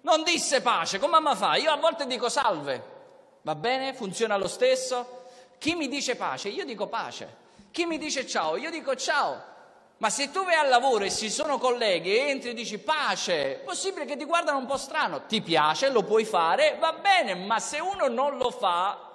[0.00, 1.56] Non disse pace, come mamma fa?
[1.56, 2.94] Io a volte dico salve.
[3.42, 3.92] Va bene?
[3.92, 5.24] Funziona lo stesso?
[5.58, 6.48] Chi mi dice pace?
[6.48, 7.44] Io dico pace.
[7.70, 8.56] Chi mi dice ciao?
[8.56, 9.55] Io dico ciao.
[9.98, 13.60] Ma se tu vai al lavoro e ci sono colleghi e entri e dici pace,
[13.60, 15.24] è possibile che ti guardano un po' strano.
[15.24, 19.06] Ti piace, lo puoi fare, va bene, ma se uno non lo fa,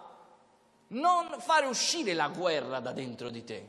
[0.87, 3.67] non fare uscire la guerra da dentro di te.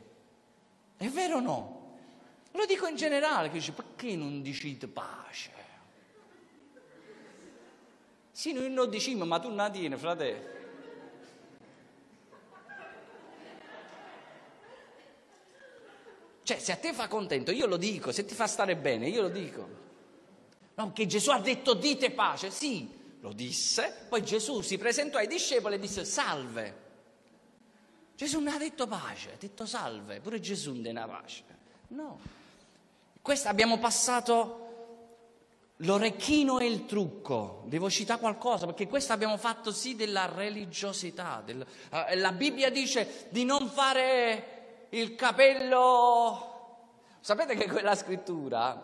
[0.97, 1.81] È vero o no?
[2.53, 5.51] Lo dico in generale, che dici, perché non dicite pace?
[8.31, 10.62] Sì, noi non diciamo, ma tu non la tieni, fratello.
[16.53, 19.23] Cioè, se a te fa contento, io lo dico, se ti fa stare bene, io
[19.23, 19.81] lo dico.
[20.75, 25.27] No, che Gesù ha detto dite pace, sì, lo disse, poi Gesù si presentò ai
[25.27, 26.81] discepoli e disse salve.
[28.17, 31.43] Gesù non ha detto pace, ha detto salve, pure Gesù non ha pace.
[31.89, 32.21] No,
[33.23, 34.59] questo abbiamo passato
[35.77, 37.65] l'orecchino e il trucco.
[37.67, 41.43] Devo citare qualcosa perché questo abbiamo fatto sì della religiosità.
[41.43, 44.52] Del, eh, la Bibbia dice di non fare
[44.95, 46.49] il capello...
[47.21, 48.83] Sapete che quella scrittura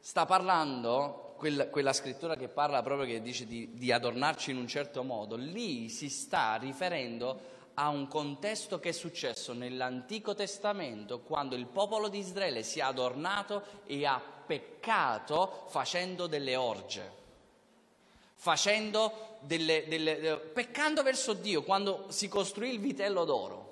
[0.00, 4.66] sta parlando, quella, quella scrittura che parla proprio che dice di, di adornarci in un
[4.66, 11.54] certo modo, lì si sta riferendo a un contesto che è successo nell'Antico Testamento quando
[11.54, 17.12] il popolo di Israele si è adornato e ha peccato facendo delle orge,
[18.34, 23.67] facendo delle, delle, peccando verso Dio quando si costruì il vitello d'oro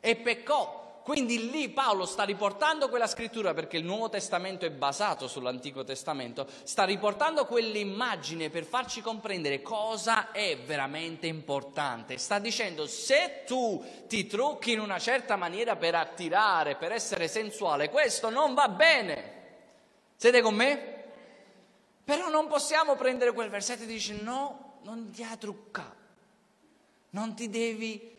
[0.00, 0.86] e peccò.
[1.08, 6.46] Quindi lì Paolo sta riportando quella scrittura perché il Nuovo Testamento è basato sull'Antico Testamento,
[6.64, 12.18] sta riportando quell'immagine per farci comprendere cosa è veramente importante.
[12.18, 17.88] Sta dicendo se tu ti trucchi in una certa maniera per attirare, per essere sensuale,
[17.88, 19.32] questo non va bene.
[20.14, 21.04] Siete con me?
[22.04, 25.96] Però non possiamo prendere quel versetto e dire no, non ti ha truccato,
[27.12, 28.14] non ti devi...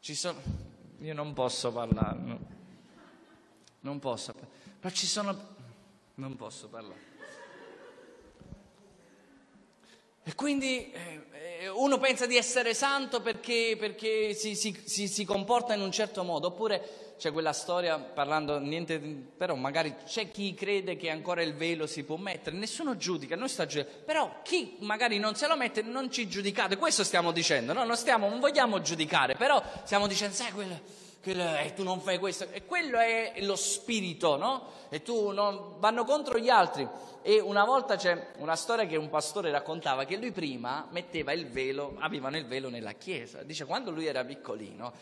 [0.00, 0.65] Ci sono
[1.00, 2.38] io non posso parlare, no.
[3.80, 4.34] non posso,
[4.80, 5.36] però ci sono,
[6.14, 7.15] non posso parlare.
[10.28, 15.72] E quindi eh, uno pensa di essere santo perché, perché si, si, si, si, comporta
[15.72, 20.96] in un certo modo, oppure c'è quella storia parlando niente, però magari c'è chi crede
[20.96, 25.20] che ancora il velo si può mettere, nessuno giudica, non sta giudicando, però chi magari
[25.20, 27.84] non se lo mette non ci giudicate, questo stiamo dicendo, no?
[27.84, 30.80] non, stiamo, non vogliamo giudicare, però stiamo dicendo, sai quello,
[31.32, 34.72] eh, tu non fai questo, e quello è lo spirito, no?
[34.88, 36.86] E tu non, vanno contro gli altri.
[37.22, 41.48] E una volta c'è una storia che un pastore raccontava che lui prima metteva il
[41.48, 43.42] velo, avevano il velo nella chiesa.
[43.42, 44.92] Dice quando lui era piccolino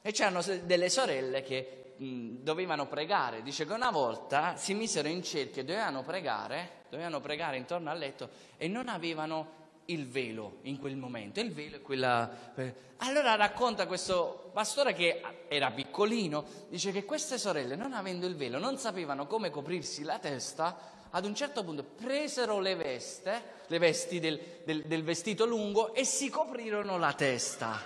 [0.00, 3.42] e c'erano delle sorelle che mh, dovevano pregare.
[3.42, 7.98] Dice che una volta si misero in cerchio e dovevano pregare, dovevano pregare intorno al
[7.98, 11.40] letto e non avevano il velo in quel momento.
[11.40, 12.52] Il velo è quella.
[12.98, 18.58] Allora racconta questo pastore che era piccolino, dice che queste sorelle, non avendo il velo,
[18.58, 24.18] non sapevano come coprirsi la testa ad un certo punto presero le, veste, le vesti
[24.18, 27.80] del, del, del vestito lungo e si coprirono la testa.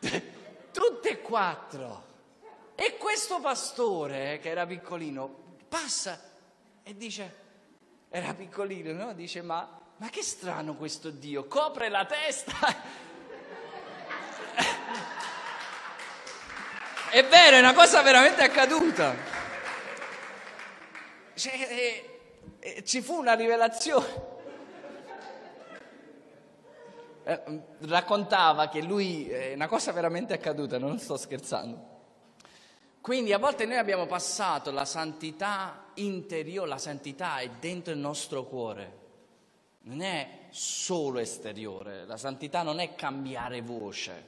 [0.72, 2.10] Tutte e quattro.
[2.74, 6.20] E questo pastore, che era piccolino, passa
[6.82, 7.41] e dice,
[8.12, 9.12] era piccolino, no?
[9.14, 12.54] Dice, ma, ma che strano questo Dio, copre la testa.
[17.10, 19.40] È vero, è una cosa veramente accaduta
[21.34, 22.20] cioè, eh,
[22.60, 24.30] eh, ci fu una rivelazione.
[27.24, 31.91] eh, raccontava che lui, è una cosa veramente accaduta, non sto scherzando.
[33.02, 38.44] Quindi a volte noi abbiamo passato la santità interiore, la santità è dentro il nostro
[38.44, 38.98] cuore,
[39.82, 44.24] non è solo esteriore, la santità non è cambiare voce,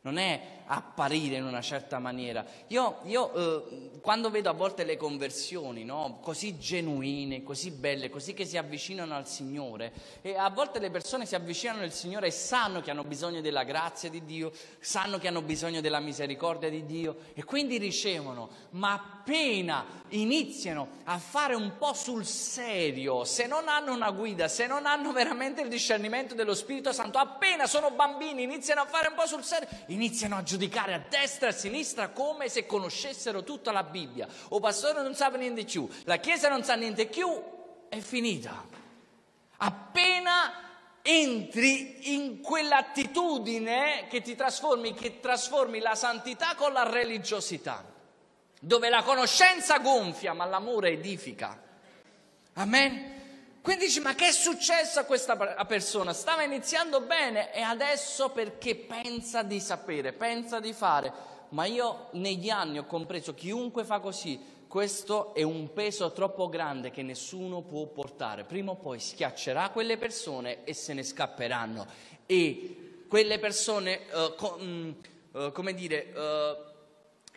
[0.00, 2.44] non è apparire in una certa maniera.
[2.68, 6.18] Io, io eh, quando vedo a volte le conversioni, no?
[6.20, 9.92] così genuine, così belle, così che si avvicinano al Signore,
[10.22, 13.64] e a volte le persone si avvicinano al Signore e sanno che hanno bisogno della
[13.64, 18.92] grazia di Dio, sanno che hanno bisogno della misericordia di Dio e quindi ricevono, ma
[18.92, 24.86] appena iniziano a fare un po' sul serio, se non hanno una guida, se non
[24.86, 29.26] hanno veramente il discernimento dello Spirito Santo, appena sono bambini, iniziano a fare un po'
[29.26, 33.72] sul serio, iniziano a giudicare giudicare a destra e a sinistra come se conoscessero tutta
[33.72, 34.26] la Bibbia.
[34.48, 37.28] O pastore non sa niente più, la Chiesa non sa niente più,
[37.90, 38.64] è finita.
[39.58, 40.64] Appena
[41.02, 47.84] entri in quell'attitudine che ti trasformi, che trasformi la santità con la religiosità,
[48.58, 51.62] dove la conoscenza gonfia ma l'amore edifica.
[52.54, 53.15] Amen.
[53.66, 55.34] Quindi dici, ma che è successo a questa
[55.66, 56.12] persona?
[56.12, 61.12] Stava iniziando bene e adesso perché pensa di sapere, pensa di fare.
[61.48, 66.92] Ma io negli anni ho compreso, chiunque fa così, questo è un peso troppo grande
[66.92, 68.44] che nessuno può portare.
[68.44, 71.88] Prima o poi schiaccerà quelle persone e se ne scapperanno.
[72.24, 74.94] E quelle persone, uh, co- um,
[75.32, 76.12] uh, come dire...
[76.14, 76.74] Uh,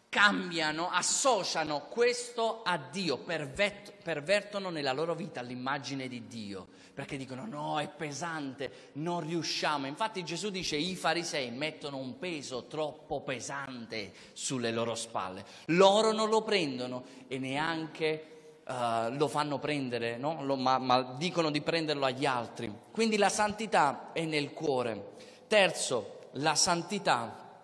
[0.10, 7.46] cambiano, associano questo a Dio, pervert- pervertono nella loro vita l'immagine di Dio, perché dicono
[7.46, 9.86] no, è pesante, non riusciamo.
[9.86, 16.30] Infatti Gesù dice i farisei mettono un peso troppo pesante sulle loro spalle, loro non
[16.30, 18.34] lo prendono e neanche...
[18.70, 20.44] Uh, lo fanno prendere, no?
[20.44, 22.72] lo, ma, ma dicono di prenderlo agli altri.
[22.92, 25.14] Quindi la santità è nel cuore.
[25.48, 27.64] Terzo, la santità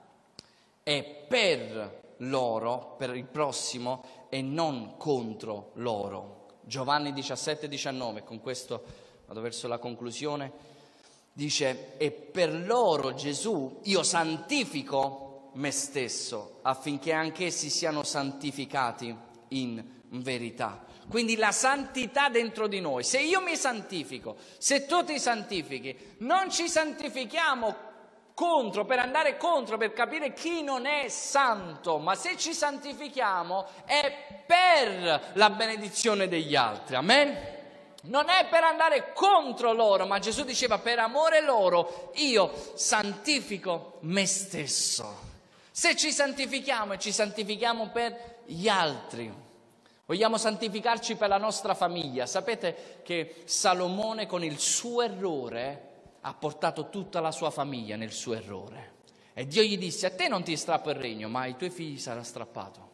[0.81, 6.45] è per loro, per il prossimo e non contro loro.
[6.61, 8.83] Giovanni 17, 19, con questo
[9.27, 10.51] vado verso la conclusione,
[11.33, 19.15] dice, e per loro Gesù io santifico me stesso affinché anch'essi siano santificati
[19.49, 20.85] in verità.
[21.07, 23.03] Quindi la santità dentro di noi.
[23.03, 27.84] Se io mi santifico, se tu ti santifichi, non ci santifichiamo
[28.35, 34.43] contro, per andare contro, per capire chi non è santo, ma se ci santifichiamo è
[34.45, 36.95] per la benedizione degli altri.
[36.95, 37.53] Amen?
[38.03, 44.27] Non è per andare contro loro, ma Gesù diceva per amore loro io santifico me
[44.27, 45.23] stesso.
[45.71, 49.33] Se ci santifichiamo e ci santifichiamo per gli altri,
[50.05, 52.27] vogliamo santificarci per la nostra famiglia.
[52.27, 55.84] Sapete che Salomone con il suo errore
[56.27, 58.93] ha portato tutta la sua famiglia nel suo errore.
[59.33, 61.99] E Dio gli disse, a te non ti strappo il regno, ma ai tuoi figli
[61.99, 62.93] sarà strappato.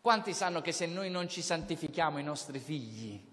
[0.00, 3.28] Quanti sanno che se noi non ci santifichiamo i nostri figli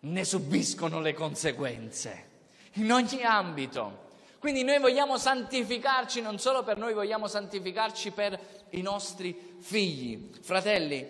[0.00, 2.28] ne subiscono le conseguenze
[2.74, 4.06] in ogni ambito?
[4.38, 8.38] Quindi noi vogliamo santificarci non solo per noi, vogliamo santificarci per
[8.70, 10.30] i nostri figli.
[10.40, 11.04] Fratelli,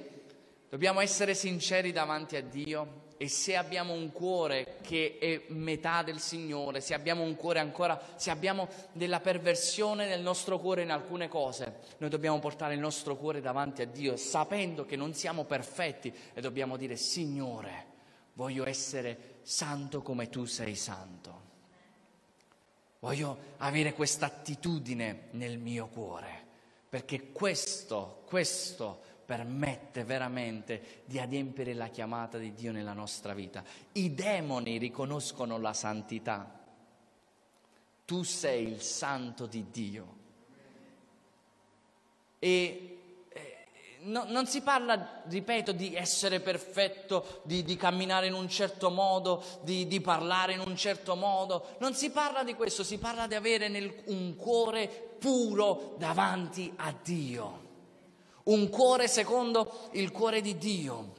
[0.70, 6.20] dobbiamo essere sinceri davanti a Dio e se abbiamo un cuore che è metà del
[6.20, 11.28] Signore, se abbiamo un cuore ancora, se abbiamo della perversione nel nostro cuore in alcune
[11.28, 16.14] cose, noi dobbiamo portare il nostro cuore davanti a Dio sapendo che non siamo perfetti
[16.32, 17.86] e dobbiamo dire Signore,
[18.34, 21.46] voglio essere santo come tu sei santo.
[23.00, 26.46] Voglio avere questa attitudine nel mio cuore,
[26.88, 33.62] perché questo, questo permette veramente di adempiere la chiamata di Dio nella nostra vita.
[33.92, 36.50] I demoni riconoscono la santità.
[38.06, 40.16] Tu sei il santo di Dio.
[42.38, 43.66] E eh,
[44.04, 49.44] no, non si parla, ripeto, di essere perfetto, di, di camminare in un certo modo,
[49.60, 51.76] di, di, parlare in un certo modo.
[51.80, 56.94] Non si parla di questo, si parla di avere nel, un cuore puro davanti a
[57.02, 57.66] Dio
[58.48, 61.16] un cuore secondo il cuore di Dio.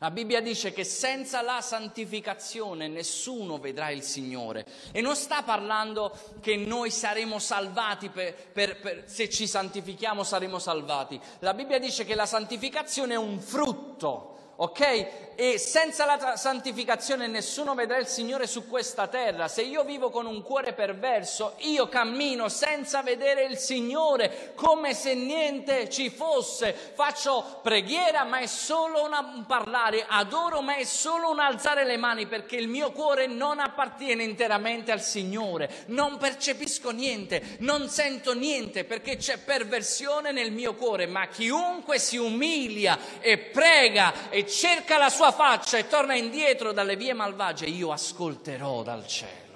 [0.00, 6.16] La Bibbia dice che senza la santificazione nessuno vedrà il Signore e non sta parlando
[6.40, 11.20] che noi saremo salvati per, per, per, se ci santifichiamo saremo salvati.
[11.40, 15.28] La Bibbia dice che la santificazione è un frutto, ok?
[15.40, 19.46] e senza la santificazione nessuno vedrà il Signore su questa terra.
[19.46, 25.14] Se io vivo con un cuore perverso, io cammino senza vedere il Signore, come se
[25.14, 26.72] niente ci fosse.
[26.72, 32.26] Faccio preghiera, ma è solo un parlare, adoro, ma è solo un alzare le mani,
[32.26, 35.84] perché il mio cuore non appartiene interamente al Signore.
[35.86, 42.16] Non percepisco niente, non sento niente, perché c'è perversione nel mio cuore, ma chiunque si
[42.16, 47.92] umilia e prega e cerca la sua faccia e torna indietro dalle vie malvagie, io
[47.92, 49.46] ascolterò dal cielo.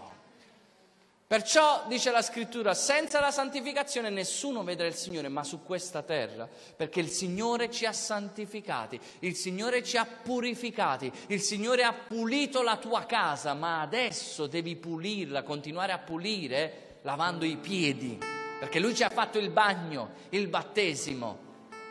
[1.33, 6.47] Perciò dice la scrittura, senza la santificazione nessuno vedrà il Signore, ma su questa terra,
[6.77, 12.61] perché il Signore ci ha santificati, il Signore ci ha purificati, il Signore ha pulito
[12.61, 18.19] la tua casa, ma adesso devi pulirla, continuare a pulire lavando i piedi,
[18.61, 21.39] perché Lui ci ha fatto il bagno, il battesimo,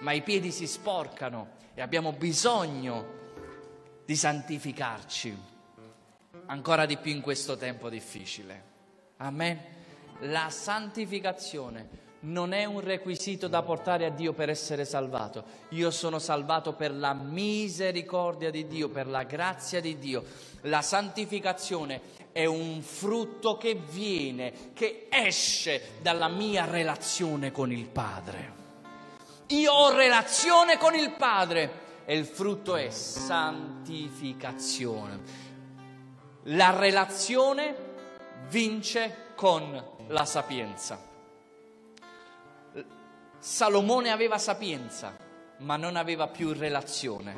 [0.02, 3.20] ma i piedi si sporcano e abbiamo bisogno
[4.06, 5.50] di santificarci
[6.48, 8.70] ancora di più in questo tempo difficile.
[9.18, 9.60] Amen.
[10.22, 15.44] La santificazione non è un requisito da portare a Dio per essere salvato.
[15.70, 20.24] Io sono salvato per la misericordia di Dio, per la grazia di Dio.
[20.62, 22.02] La santificazione
[22.32, 28.61] è un frutto che viene, che esce dalla mia relazione con il Padre.
[29.52, 35.20] Io ho relazione con il Padre e il frutto è santificazione.
[36.44, 37.76] La relazione
[38.48, 40.98] vince con la sapienza.
[43.40, 45.18] Salomone aveva sapienza,
[45.58, 47.36] ma non aveva più relazione.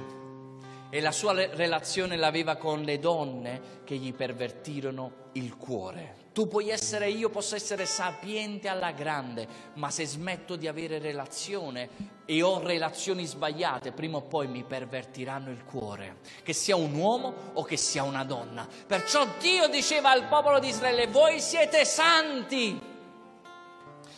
[0.92, 6.23] E la sua relazione l'aveva con le donne che gli pervertirono il cuore.
[6.34, 11.90] Tu puoi essere, io posso essere sapiente alla grande, ma se smetto di avere relazione
[12.26, 17.52] e ho relazioni sbagliate, prima o poi mi pervertiranno il cuore, che sia un uomo
[17.54, 18.68] o che sia una donna.
[18.88, 22.92] Perciò Dio diceva al popolo di Israele, voi siete santi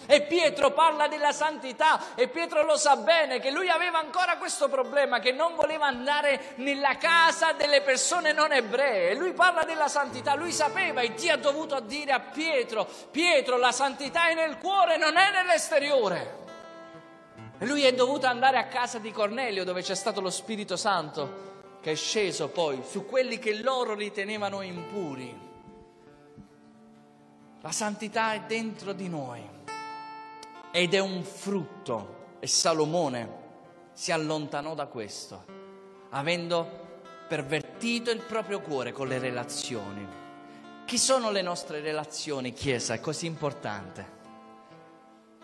[0.07, 4.69] e Pietro parla della santità e Pietro lo sa bene che lui aveva ancora questo
[4.69, 9.11] problema, che non voleva andare nella casa delle persone non ebree.
[9.11, 13.57] E lui parla della santità, lui sapeva e Dio ha dovuto dire a Pietro, Pietro
[13.57, 16.43] la santità è nel cuore, non è nell'esteriore.
[17.57, 21.43] E lui è dovuto andare a casa di Cornelio dove c'è stato lo Spirito Santo
[21.81, 25.43] che è sceso poi su quelli che loro ritenevano impuri.
[27.61, 29.54] La santità è dentro di noi
[30.75, 32.23] ed è un frutto.
[32.41, 33.43] E Salomone
[33.93, 35.45] si allontanò da questo,
[36.09, 36.83] avendo
[37.29, 40.05] pervertito il proprio cuore con le relazioni.
[40.85, 42.93] Chi sono le nostre relazioni, Chiesa?
[42.93, 44.05] È così importante.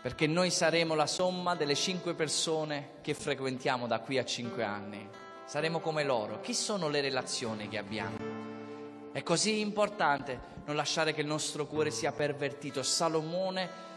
[0.02, 5.08] Perché noi saremo la somma delle cinque persone che frequentiamo da qui a cinque anni.
[5.46, 6.42] Saremo come loro.
[6.42, 8.18] Chi sono le relazioni che abbiamo?
[9.14, 12.84] È così importante non lasciare che il nostro cuore sia pervertito.
[12.84, 13.91] Salomone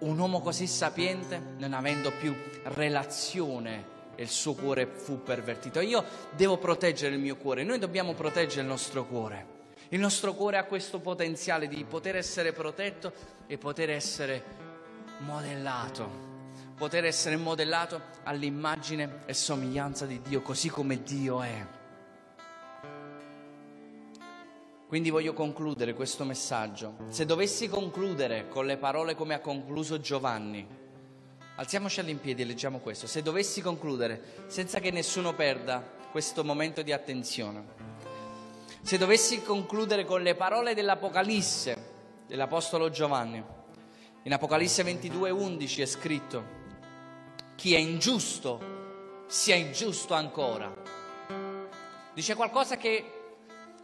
[0.00, 2.34] un uomo così sapiente, non avendo più
[2.64, 5.80] relazione, il suo cuore fu pervertito.
[5.80, 9.56] Io devo proteggere il mio cuore, noi dobbiamo proteggere il nostro cuore.
[9.90, 13.12] Il nostro cuore ha questo potenziale di poter essere protetto
[13.46, 14.44] e poter essere
[15.20, 16.26] modellato,
[16.76, 21.77] poter essere modellato all'immagine e somiglianza di Dio, così come Dio è.
[24.88, 26.94] Quindi voglio concludere questo messaggio.
[27.10, 30.66] Se dovessi concludere con le parole come ha concluso Giovanni,
[31.56, 33.06] alziamoci all'impiedi e leggiamo questo.
[33.06, 37.66] Se dovessi concludere senza che nessuno perda questo momento di attenzione,
[38.80, 43.44] se dovessi concludere con le parole dell'Apocalisse dell'Apostolo Giovanni,
[44.22, 46.44] in Apocalisse 22, 11 è scritto,
[47.56, 50.74] chi è ingiusto sia ingiusto ancora.
[52.14, 53.17] Dice qualcosa che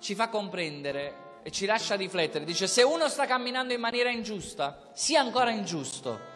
[0.05, 2.44] ci fa comprendere e ci lascia riflettere.
[2.44, 6.32] Dice, se uno sta camminando in maniera ingiusta, sia ancora ingiusto.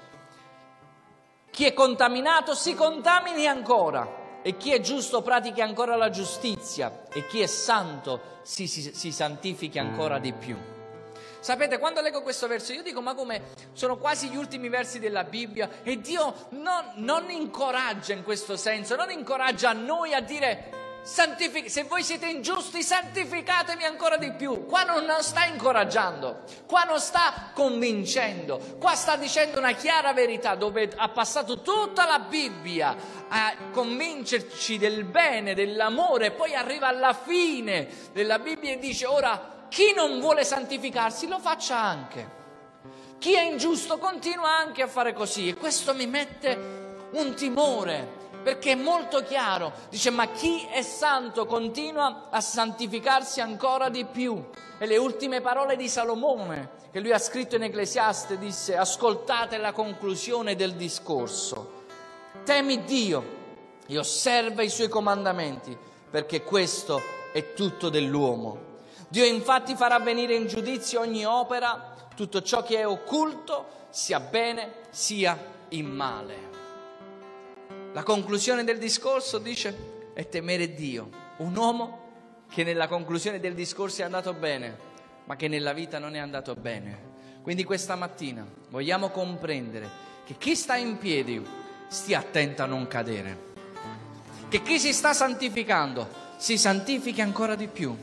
[1.50, 7.26] Chi è contaminato si contamini ancora e chi è giusto pratichi ancora la giustizia e
[7.26, 10.56] chi è santo si, si, si santifichi ancora di più.
[11.40, 15.24] Sapete, quando leggo questo verso io dico ma come sono quasi gli ultimi versi della
[15.24, 21.70] Bibbia e Dio non, non incoraggia in questo senso, non incoraggia noi a dire Santific-
[21.70, 24.66] se voi siete ingiusti, santificatevi ancora di più.
[24.66, 30.92] Qua non sta incoraggiando, qua non sta convincendo, qua sta dicendo una chiara verità dove
[30.94, 32.94] ha passato tutta la Bibbia
[33.28, 39.92] a convincerci del bene, dell'amore, poi arriva alla fine della Bibbia e dice ora chi
[39.94, 42.36] non vuole santificarsi lo faccia anche.
[43.18, 48.72] Chi è ingiusto continua anche a fare così e questo mi mette un timore perché
[48.72, 49.72] è molto chiaro.
[49.90, 54.42] Dice, ma chi è santo continua a santificarsi ancora di più.
[54.78, 59.72] E le ultime parole di Salomone, che lui ha scritto in Ecclesiaste, disse, ascoltate la
[59.72, 61.84] conclusione del discorso.
[62.44, 63.36] Temi Dio
[63.86, 65.76] e osserva i suoi comandamenti,
[66.10, 68.66] perché questo è tutto dell'uomo.
[69.08, 74.72] Dio infatti farà venire in giudizio ogni opera, tutto ciò che è occulto, sia bene
[74.90, 75.36] sia
[75.70, 76.47] in male.
[77.92, 81.08] La conclusione del discorso dice è temere Dio,
[81.38, 82.06] un uomo
[82.50, 84.76] che nella conclusione del discorso è andato bene,
[85.24, 87.06] ma che nella vita non è andato bene.
[87.40, 89.88] Quindi questa mattina vogliamo comprendere
[90.24, 91.42] che chi sta in piedi
[91.88, 93.46] stia attento a non cadere,
[94.48, 97.96] che chi si sta santificando si santifichi ancora di più,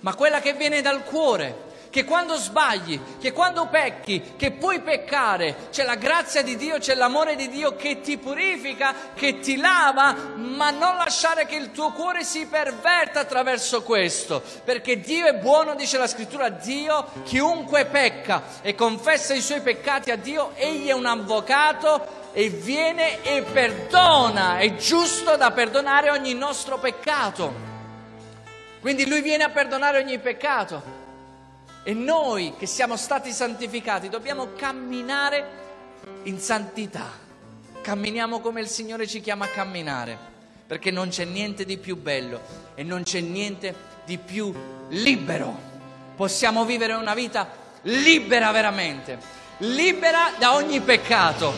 [0.00, 5.68] ma quella che viene dal cuore che quando sbagli, che quando pecchi, che puoi peccare,
[5.70, 10.12] c'è la grazia di Dio, c'è l'amore di Dio che ti purifica, che ti lava,
[10.34, 15.74] ma non lasciare che il tuo cuore si perverta attraverso questo, perché Dio è buono,
[15.74, 20.92] dice la scrittura, Dio, chiunque pecca e confessa i suoi peccati a Dio, egli è
[20.92, 27.66] un avvocato e viene e perdona, è giusto da perdonare ogni nostro peccato.
[28.80, 31.06] Quindi lui viene a perdonare ogni peccato.
[31.88, 35.48] E noi che siamo stati santificati dobbiamo camminare
[36.24, 37.10] in santità.
[37.80, 40.18] Camminiamo come il Signore ci chiama a camminare,
[40.66, 42.42] perché non c'è niente di più bello
[42.74, 43.74] e non c'è niente
[44.04, 44.52] di più
[44.88, 45.58] libero.
[46.14, 47.48] Possiamo vivere una vita
[47.84, 49.18] libera veramente,
[49.60, 51.54] libera da ogni peccato,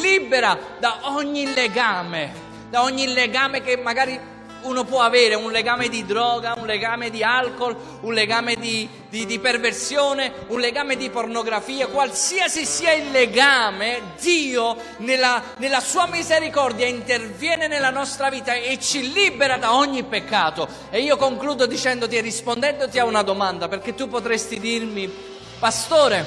[0.00, 2.32] libera da ogni legame,
[2.70, 4.18] da ogni legame che magari
[4.62, 9.26] uno può avere un legame di droga, un legame di alcol, un legame di, di,
[9.26, 16.86] di, perversione, un legame di pornografia, qualsiasi sia il legame, Dio nella, nella sua misericordia
[16.86, 20.68] interviene nella nostra vita e ci libera da ogni peccato.
[20.90, 25.10] E io concludo dicendoti e rispondendoti a una domanda, perché tu potresti dirmi,
[25.58, 26.26] pastore,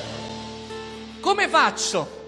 [1.19, 2.19] come faccio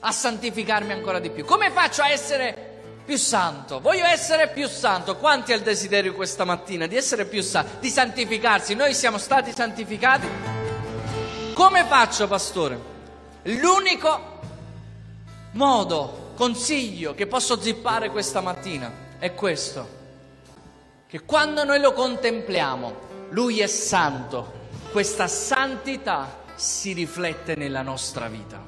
[0.00, 1.44] a santificarmi ancora di più?
[1.44, 2.67] Come faccio a essere
[3.08, 5.16] più santo, voglio essere più santo.
[5.16, 8.74] Quanti ha il desiderio questa mattina di essere più santo, di santificarsi?
[8.74, 10.28] Noi siamo stati santificati.
[11.54, 12.78] Come faccio, pastore?
[13.44, 14.40] L'unico
[15.52, 19.88] modo, consiglio che posso zippare questa mattina è questo,
[21.06, 28.62] che quando noi lo contempliamo, Lui è santo, questa santità si riflette nella nostra vita.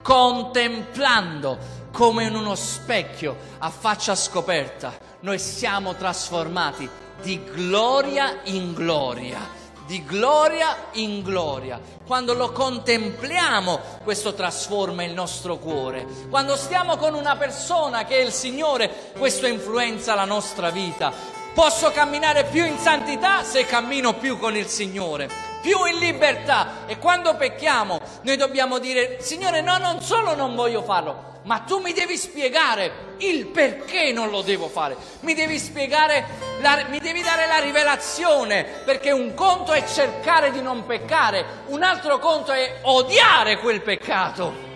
[0.00, 6.88] Contemplando come in uno specchio a faccia scoperta, noi siamo trasformati
[7.20, 9.38] di gloria in gloria,
[9.86, 11.80] di gloria in gloria.
[12.04, 16.06] Quando lo contempliamo, questo trasforma il nostro cuore.
[16.28, 21.12] Quando stiamo con una persona che è il Signore, questo influenza la nostra vita.
[21.54, 25.28] Posso camminare più in santità se cammino più con il Signore,
[25.60, 26.86] più in libertà.
[26.86, 31.78] E quando pecchiamo, noi dobbiamo dire, Signore, no, non solo non voglio farlo, ma tu
[31.78, 36.24] mi devi spiegare il perché non lo devo fare, mi devi spiegare,
[36.60, 41.82] la, mi devi dare la rivelazione, perché un conto è cercare di non peccare, un
[41.82, 44.70] altro conto è odiare quel peccato.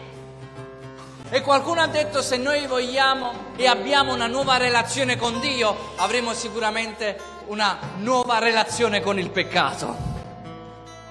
[1.29, 6.33] E qualcuno ha detto se noi vogliamo e abbiamo una nuova relazione con Dio, avremo
[6.33, 10.14] sicuramente una nuova relazione con il peccato.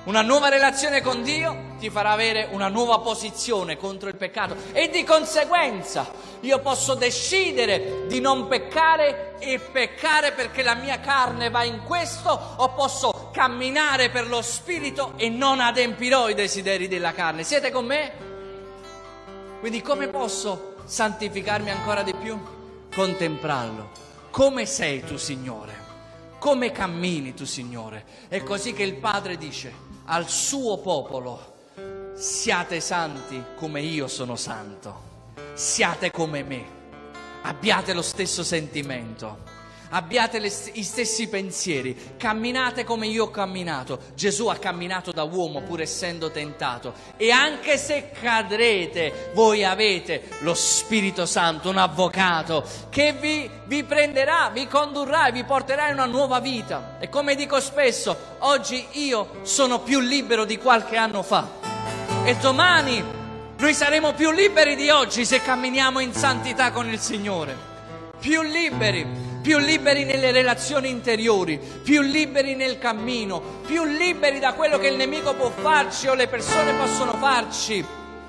[0.06, 4.90] Una nuova relazione con Dio ti farà avere una nuova posizione contro il peccato e
[4.90, 11.64] di conseguenza io posso decidere di non peccare e peccare perché la mia carne va
[11.64, 17.44] in questo o posso camminare per lo spirito e non adempirò i desideri della carne.
[17.44, 18.12] Siete con me?
[19.60, 22.36] Quindi come posso santificarmi ancora di più?
[22.96, 23.92] Contemplarlo.
[24.32, 25.84] Come sei tu, Signore?
[26.40, 28.06] Come cammini tu, Signore?
[28.28, 31.54] È così che il Padre dice al suo popolo,
[32.16, 35.02] siate santi come io sono santo,
[35.54, 36.66] siate come me,
[37.42, 39.54] abbiate lo stesso sentimento.
[39.88, 44.00] Abbiate le, i stessi pensieri, camminate come io ho camminato.
[44.16, 46.94] Gesù ha camminato da uomo pur essendo tentato.
[47.16, 54.50] E anche se cadrete, voi avete lo Spirito Santo, un avvocato che vi, vi prenderà,
[54.52, 56.98] vi condurrà e vi porterà in una nuova vita.
[57.00, 61.65] E come dico spesso, oggi io sono più libero di qualche anno fa
[62.26, 63.04] e domani
[63.58, 67.56] noi saremo più liberi di oggi se camminiamo in santità con il Signore.
[68.20, 74.80] Più liberi più liberi nelle relazioni interiori, più liberi nel cammino, più liberi da quello
[74.80, 77.86] che il nemico può farci o le persone possono farci,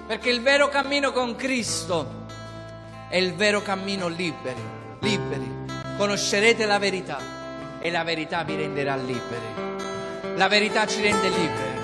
[0.07, 2.27] perché il vero cammino con Cristo
[3.09, 4.61] è il vero cammino liberi,
[5.01, 5.51] liberi.
[5.97, 7.19] Conoscerete la verità
[7.81, 10.35] e la verità vi renderà liberi.
[10.35, 11.76] La verità ci rende liberi.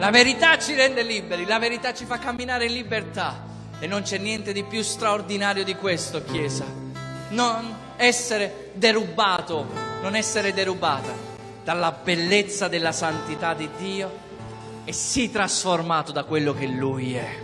[0.00, 3.44] La verità ci rende liberi, la verità ci fa camminare in libertà.
[3.78, 6.64] E non c'è niente di più straordinario di questo, Chiesa.
[7.28, 9.66] Non essere derubato,
[10.00, 11.12] non essere derubata
[11.62, 14.10] dalla bellezza della santità di Dio
[14.86, 17.38] e sii trasformato da quello che Lui è.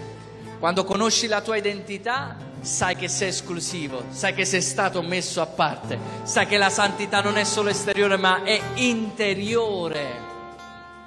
[0.58, 5.46] Quando conosci la tua identità, sai che sei esclusivo, sai che sei stato messo a
[5.46, 10.25] parte, sai che la santità non è solo esteriore ma è interiore.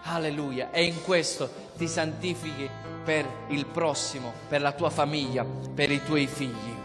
[0.09, 0.71] Alleluia.
[0.71, 2.69] E in questo ti santifichi
[3.03, 6.75] per il prossimo, per la tua famiglia, per i tuoi figli,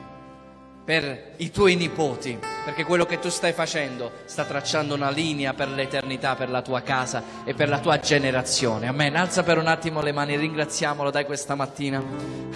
[0.85, 5.69] per i tuoi nipoti, perché quello che tu stai facendo sta tracciando una linea per
[5.69, 8.87] l'eternità, per la tua casa e per la tua generazione.
[8.87, 9.17] Amen.
[9.17, 12.03] Alza per un attimo le mani, ringraziamolo dai questa mattina.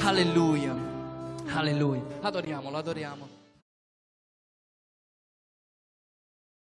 [0.02, 0.74] Alleluia.
[1.54, 2.02] Alleluia.
[2.20, 3.37] Adoriamolo, adoriamo.